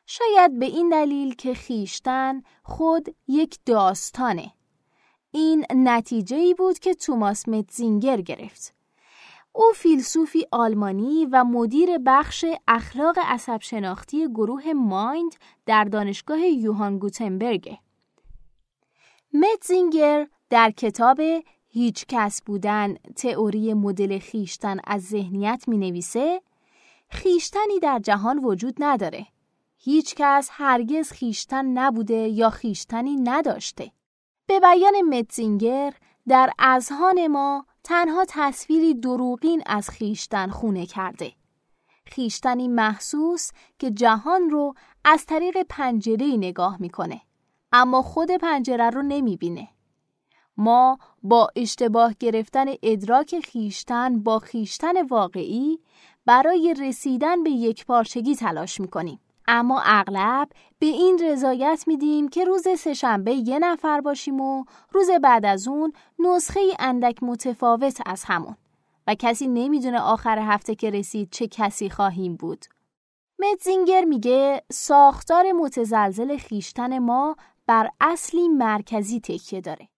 شاید 0.06 0.58
به 0.58 0.66
این 0.66 0.88
دلیل 0.88 1.34
که 1.34 1.54
خیشتن 1.54 2.42
خود 2.62 3.16
یک 3.28 3.58
داستانه. 3.66 4.52
این 5.30 5.66
نتیجه 5.74 6.36
ای 6.36 6.54
بود 6.54 6.78
که 6.78 6.94
توماس 6.94 7.48
متزینگر 7.48 8.20
گرفت. 8.20 8.74
او 9.52 9.64
فیلسوفی 9.74 10.46
آلمانی 10.52 11.26
و 11.32 11.44
مدیر 11.44 11.98
بخش 12.06 12.44
اخلاق 12.68 13.18
عصب 13.22 13.60
شناختی 13.60 14.28
گروه 14.28 14.72
مایند 14.72 15.34
در 15.66 15.84
دانشگاه 15.84 16.40
یوهان 16.40 16.98
گوتنبرگ. 16.98 17.78
متزینگر 19.32 20.26
در 20.50 20.70
کتاب 20.70 21.20
هیچ 21.68 22.04
کس 22.08 22.42
بودن 22.42 22.94
تئوری 22.94 23.74
مدل 23.74 24.18
خیشتن 24.18 24.80
از 24.84 25.02
ذهنیت 25.02 25.64
می 25.66 25.78
نویسه 25.78 26.42
خیشتنی 27.08 27.80
در 27.82 27.98
جهان 27.98 28.38
وجود 28.38 28.74
نداره. 28.78 29.26
هیچ 29.84 30.14
کس 30.16 30.48
هرگز 30.52 31.12
خیشتن 31.12 31.64
نبوده 31.64 32.14
یا 32.14 32.50
خیشتنی 32.50 33.16
نداشته. 33.16 33.92
به 34.46 34.60
بیان 34.60 35.02
متزینگر 35.02 35.94
در 36.28 36.50
اذهان 36.58 37.26
ما 37.26 37.66
تنها 37.84 38.24
تصویری 38.28 38.94
دروغین 38.94 39.62
از 39.66 39.90
خیشتن 39.90 40.50
خونه 40.50 40.86
کرده. 40.86 41.32
خیشتنی 42.06 42.68
محسوس 42.68 43.50
که 43.78 43.90
جهان 43.90 44.50
رو 44.50 44.74
از 45.04 45.26
طریق 45.26 45.62
پنجره 45.68 46.26
نگاه 46.26 46.76
می‌کنه 46.80 47.20
اما 47.72 48.02
خود 48.02 48.30
پنجره 48.30 48.90
رو 48.90 49.02
نمی‌بینه. 49.02 49.68
ما 50.56 50.98
با 51.22 51.48
اشتباه 51.56 52.14
گرفتن 52.20 52.66
ادراک 52.82 53.40
خیشتن 53.40 54.22
با 54.22 54.38
خیشتن 54.38 55.06
واقعی 55.06 55.78
برای 56.26 56.74
رسیدن 56.80 57.42
به 57.42 57.50
یک 57.50 57.86
پارچگی 57.86 58.36
تلاش 58.36 58.80
می‌کنیم. 58.80 59.20
اما 59.48 59.83
اغلب 59.85 60.48
به 60.78 60.87
این 60.87 61.18
رضایت 61.22 61.85
میدیم 61.87 62.28
که 62.28 62.44
روز 62.44 62.68
سهشنبه 62.78 63.35
یه 63.35 63.59
نفر 63.59 64.00
باشیم 64.00 64.40
و 64.40 64.64
روز 64.92 65.11
بعد 65.22 65.46
از 65.46 65.68
اون 65.68 65.92
نسخه 66.18 66.61
اندک 66.78 67.22
متفاوت 67.22 68.00
از 68.07 68.24
همون 68.26 68.57
و 69.07 69.14
کسی 69.14 69.46
نمی‌دونه 69.46 70.00
آخر 70.00 70.38
هفته 70.38 70.74
که 70.74 70.90
رسید 70.90 71.28
چه 71.30 71.46
کسی 71.46 71.90
خواهیم 71.90 72.37
بود. 72.37 72.64
متزینگر 73.38 74.04
میگه 74.04 74.62
ساختار 74.72 75.52
متزلزل 75.52 76.37
خیشتن 76.37 76.98
ما 76.98 77.37
بر 77.66 77.90
اصلی 78.00 78.48
مرکزی 78.48 79.20
تکیه 79.20 79.61
داره. 79.61 79.88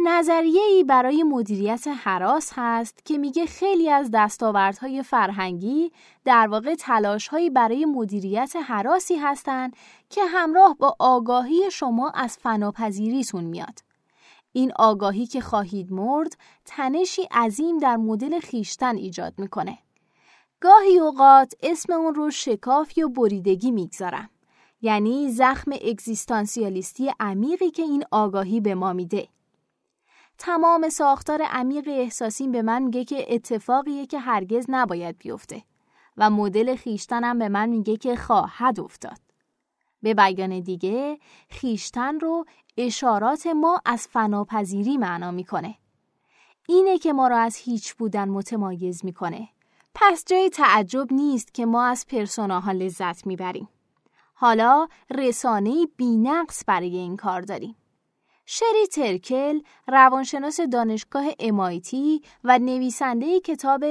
نظریه 0.00 0.62
ای 0.62 0.84
برای 0.84 1.22
مدیریت 1.22 1.88
حراس 1.88 2.52
هست 2.54 3.04
که 3.04 3.18
میگه 3.18 3.46
خیلی 3.46 3.90
از 3.90 4.10
دستاوردهای 4.12 5.02
فرهنگی 5.02 5.92
در 6.24 6.48
واقع 6.48 6.74
تلاشهایی 6.74 7.50
برای 7.50 7.84
مدیریت 7.84 8.56
حراسی 8.56 9.16
هستند 9.16 9.76
که 10.10 10.24
همراه 10.24 10.76
با 10.78 10.96
آگاهی 10.98 11.70
شما 11.70 12.10
از 12.10 12.38
فناپذیریتون 12.38 13.44
میاد. 13.44 13.78
این 14.52 14.72
آگاهی 14.76 15.26
که 15.26 15.40
خواهید 15.40 15.92
مرد 15.92 16.36
تنشی 16.64 17.22
عظیم 17.22 17.78
در 17.78 17.96
مدل 17.96 18.40
خیشتن 18.40 18.96
ایجاد 18.96 19.34
می‌کنه. 19.38 19.78
گاهی 20.60 20.98
اوقات 20.98 21.54
اسم 21.62 21.92
اون 21.92 22.14
رو 22.14 22.30
شکاف 22.30 22.98
یا 22.98 23.08
بریدگی 23.08 23.70
می‌گذارم. 23.70 24.30
یعنی 24.82 25.30
زخم 25.30 25.72
اگزیستانسیالیستی 25.72 27.12
عمیقی 27.20 27.70
که 27.70 27.82
این 27.82 28.04
آگاهی 28.10 28.60
به 28.60 28.74
ما 28.74 28.92
میده. 28.92 29.28
تمام 30.38 30.88
ساختار 30.88 31.42
عمیق 31.42 31.88
احساسیم 31.88 32.52
به 32.52 32.62
من 32.62 32.82
میگه 32.82 33.04
که 33.04 33.34
اتفاقیه 33.34 34.06
که 34.06 34.18
هرگز 34.18 34.66
نباید 34.68 35.18
بیفته 35.18 35.62
و 36.16 36.30
مدل 36.30 36.76
خیشتنم 36.76 37.38
به 37.38 37.48
من 37.48 37.68
میگه 37.68 37.96
که 37.96 38.16
خواهد 38.16 38.80
افتاد. 38.80 39.18
به 40.02 40.14
بیان 40.14 40.60
دیگه 40.60 41.18
خیشتن 41.50 42.20
رو 42.20 42.44
اشارات 42.76 43.46
ما 43.46 43.80
از 43.84 44.08
فناپذیری 44.08 44.96
معنا 44.96 45.30
می‌کنه. 45.30 45.74
اینه 46.68 46.98
که 46.98 47.12
ما 47.12 47.28
را 47.28 47.38
از 47.38 47.56
هیچ 47.56 47.94
بودن 47.94 48.28
متمایز 48.28 49.04
می‌کنه. 49.04 49.48
پس 49.94 50.24
جای 50.26 50.50
تعجب 50.50 51.12
نیست 51.12 51.54
که 51.54 51.66
ما 51.66 51.84
از 51.84 52.06
پرسوناها 52.06 52.72
لذت 52.72 53.26
می‌بریم. 53.26 53.68
حالا 54.34 54.88
رسانه 55.10 55.86
بینقص 55.96 56.64
برای 56.66 56.96
این 56.96 57.16
کار 57.16 57.40
داریم. 57.40 57.76
شری 58.50 58.86
ترکل 58.92 59.60
روانشناس 59.88 60.60
دانشگاه 60.60 61.26
امایتی 61.38 62.22
و 62.44 62.58
نویسنده 62.58 63.40
کتاب 63.40 63.84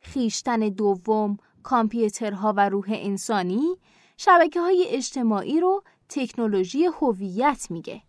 خیشتن 0.00 0.60
دوم 0.60 1.36
کامپیوترها 1.62 2.54
و 2.56 2.68
روح 2.68 2.84
انسانی 2.88 3.76
شبکه 4.16 4.60
های 4.60 4.86
اجتماعی 4.88 5.60
رو 5.60 5.82
تکنولوژی 6.08 6.84
هویت 6.84 7.66
میگه. 7.70 8.02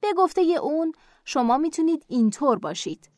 به 0.00 0.12
گفته 0.16 0.40
اون 0.40 0.92
شما 1.24 1.58
می‌تونید 1.58 2.04
اینطور 2.08 2.58
باشید. 2.58 3.10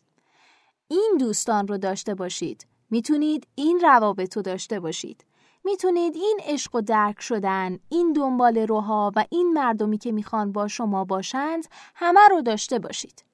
این 0.89 1.17
دوستان 1.19 1.69
رو 1.69 1.79
داشته 1.79 2.15
باشید. 2.15 2.67
می‌تونید 2.91 3.47
این 3.55 3.81
روابط 3.81 4.37
رو 4.37 4.43
داشته 4.43 4.81
باشید. 4.81 5.25
می‌تونید 5.65 6.15
این 6.17 6.41
عشق 6.43 6.75
و 6.75 6.81
درک 6.81 7.21
شدن، 7.21 7.79
این 7.89 8.13
دنبال 8.13 8.59
روها 8.59 9.13
و 9.17 9.25
این 9.31 9.53
مردمی 9.53 9.99
که 9.99 10.13
می‌خوان 10.13 10.53
با 10.53 10.69
شما 10.69 11.05
باشند 11.05 11.67
همه 11.95 12.21
رو 12.31 12.43
داشته 12.43 12.79
باشید. 12.79 13.25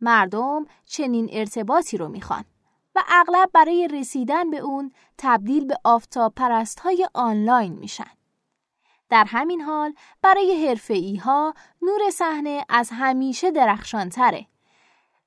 مردم 0.00 0.64
چنین 0.86 1.28
ارتباطی 1.32 1.96
رو 1.96 2.08
می‌خوان 2.08 2.44
و 2.94 3.02
اغلب 3.08 3.50
برای 3.52 3.88
رسیدن 3.88 4.50
به 4.50 4.58
اون 4.58 4.92
تبدیل 5.18 5.64
به 5.64 5.74
آفتاب 5.84 6.34
پرست 6.34 6.80
های 6.80 7.08
آنلاین 7.14 7.72
میشن. 7.72 8.10
در 9.10 9.24
همین 9.28 9.60
حال 9.60 9.94
برای 10.22 10.66
حرفه‌ای 10.66 11.16
ها 11.16 11.54
نور 11.82 12.10
صحنه 12.10 12.64
از 12.68 12.90
همیشه 12.92 13.50
درخشان 13.50 14.08
تره. 14.08 14.46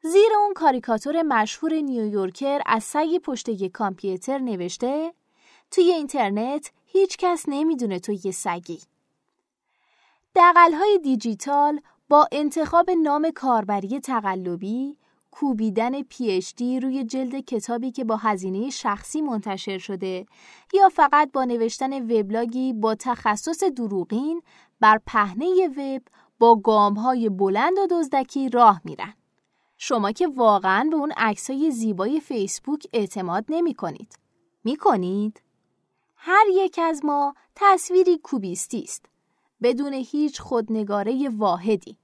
زیر 0.04 0.32
اون 0.40 0.54
کاریکاتور 0.54 1.22
مشهور 1.22 1.74
نیویورکر 1.74 2.62
از 2.66 2.84
سگ 2.84 3.18
پشت 3.18 3.50
یک 3.50 3.72
کامپیوتر 3.72 4.40
نوشته 4.40 5.14
توی 5.72 5.92
اینترنت 5.92 6.72
هیچ 6.86 7.18
کس 7.18 7.46
نمی‌دونه 7.48 8.00
تو 8.00 8.12
یه 8.12 8.32
سگی. 8.32 8.80
دقل 10.36 10.74
های 10.74 11.00
دیجیتال 11.04 11.82
با 12.10 12.28
انتخاب 12.32 12.90
نام 12.90 13.32
کاربری 13.32 14.00
تقلبی 14.00 14.98
کوبیدن 15.32 16.02
پی 16.02 16.42
روی 16.80 17.04
جلد 17.04 17.40
کتابی 17.40 17.92
که 17.92 18.04
با 18.04 18.16
هزینه 18.16 18.70
شخصی 18.70 19.22
منتشر 19.22 19.78
شده 19.78 20.26
یا 20.74 20.90
فقط 20.90 21.32
با 21.32 21.46
نوشتن 21.46 21.94
وبلاگی 21.94 22.74
با 22.74 22.96
تخصص 22.96 23.64
دروغین 23.64 24.42
بر 24.80 25.00
پهنه 25.06 25.68
وب 25.68 26.02
با 26.40 26.56
گامهای 26.56 27.30
بلند 27.30 27.78
و 27.78 27.88
دزدکی 27.92 28.50
راه 28.50 28.82
میرن. 28.84 29.14
شما 29.78 30.12
که 30.12 30.28
واقعا 30.28 30.88
به 30.92 30.96
اون 30.96 31.12
عکسای 31.18 31.72
زیبای 31.72 32.20
فیسبوک 32.20 32.88
اعتماد 32.94 33.46
نمی 33.50 33.74
کنید. 33.74 34.16
می 34.64 34.76
کنید؟ 34.76 35.42
هر 36.24 36.46
یک 36.54 36.80
از 36.84 37.06
ما 37.06 37.36
تصویری 37.56 38.18
کوبیستی 38.18 38.82
است 38.82 39.06
بدون 39.62 39.94
هیچ 39.94 40.42
خودنگاره 40.42 41.30
واحدی. 41.30 41.98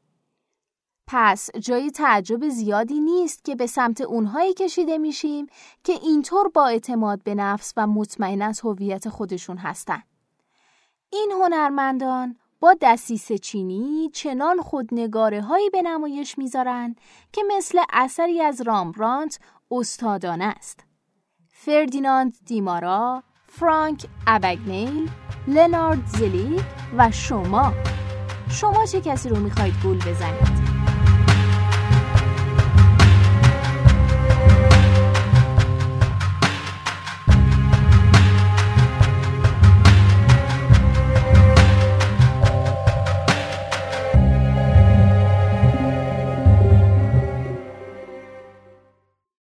پس 1.08 1.50
جای 1.60 1.92
تعجب 1.92 2.50
زیادی 2.50 3.00
نیست 3.00 3.46
که 3.46 3.56
به 3.56 3.68
سمت 3.68 4.02
اونهایی 4.02 4.54
کشیده 4.54 4.98
میشیم 4.98 5.48
که 5.84 5.94
اینطور 5.94 6.50
با 6.50 6.68
اعتماد 6.68 7.24
به 7.24 7.36
نفس 7.36 7.74
و 7.78 7.88
مطمئن 7.88 8.42
از 8.42 8.60
هویت 8.60 9.10
خودشون 9.10 9.58
هستن. 9.58 10.04
این 11.10 11.32
هنرمندان 11.32 12.38
با 12.60 12.76
دستیس 12.82 13.32
چینی 13.32 14.10
چنان 14.14 14.62
خودنگاره 14.62 15.42
هایی 15.42 15.70
به 15.70 15.82
نمایش 15.82 16.38
می‌ذارن 16.38 16.96
که 17.34 17.42
مثل 17.58 17.80
اثری 17.90 18.42
از 18.42 18.62
رامبرانت 18.62 19.40
استادانه 19.72 20.46
است. 20.46 20.84
فردیناند 21.48 22.34
دیمارا، 22.46 23.24
فرانک 23.48 24.06
ابگنیل، 24.28 25.10
لنارد 25.48 26.06
زلی 26.08 26.60
و 26.98 27.12
شما 27.12 27.74
شما 28.50 28.86
چه 28.86 29.02
کسی 29.02 29.30
رو 29.30 29.40
می‌خواید 29.40 29.74
گول 29.84 29.98
بزنید؟ 29.98 30.77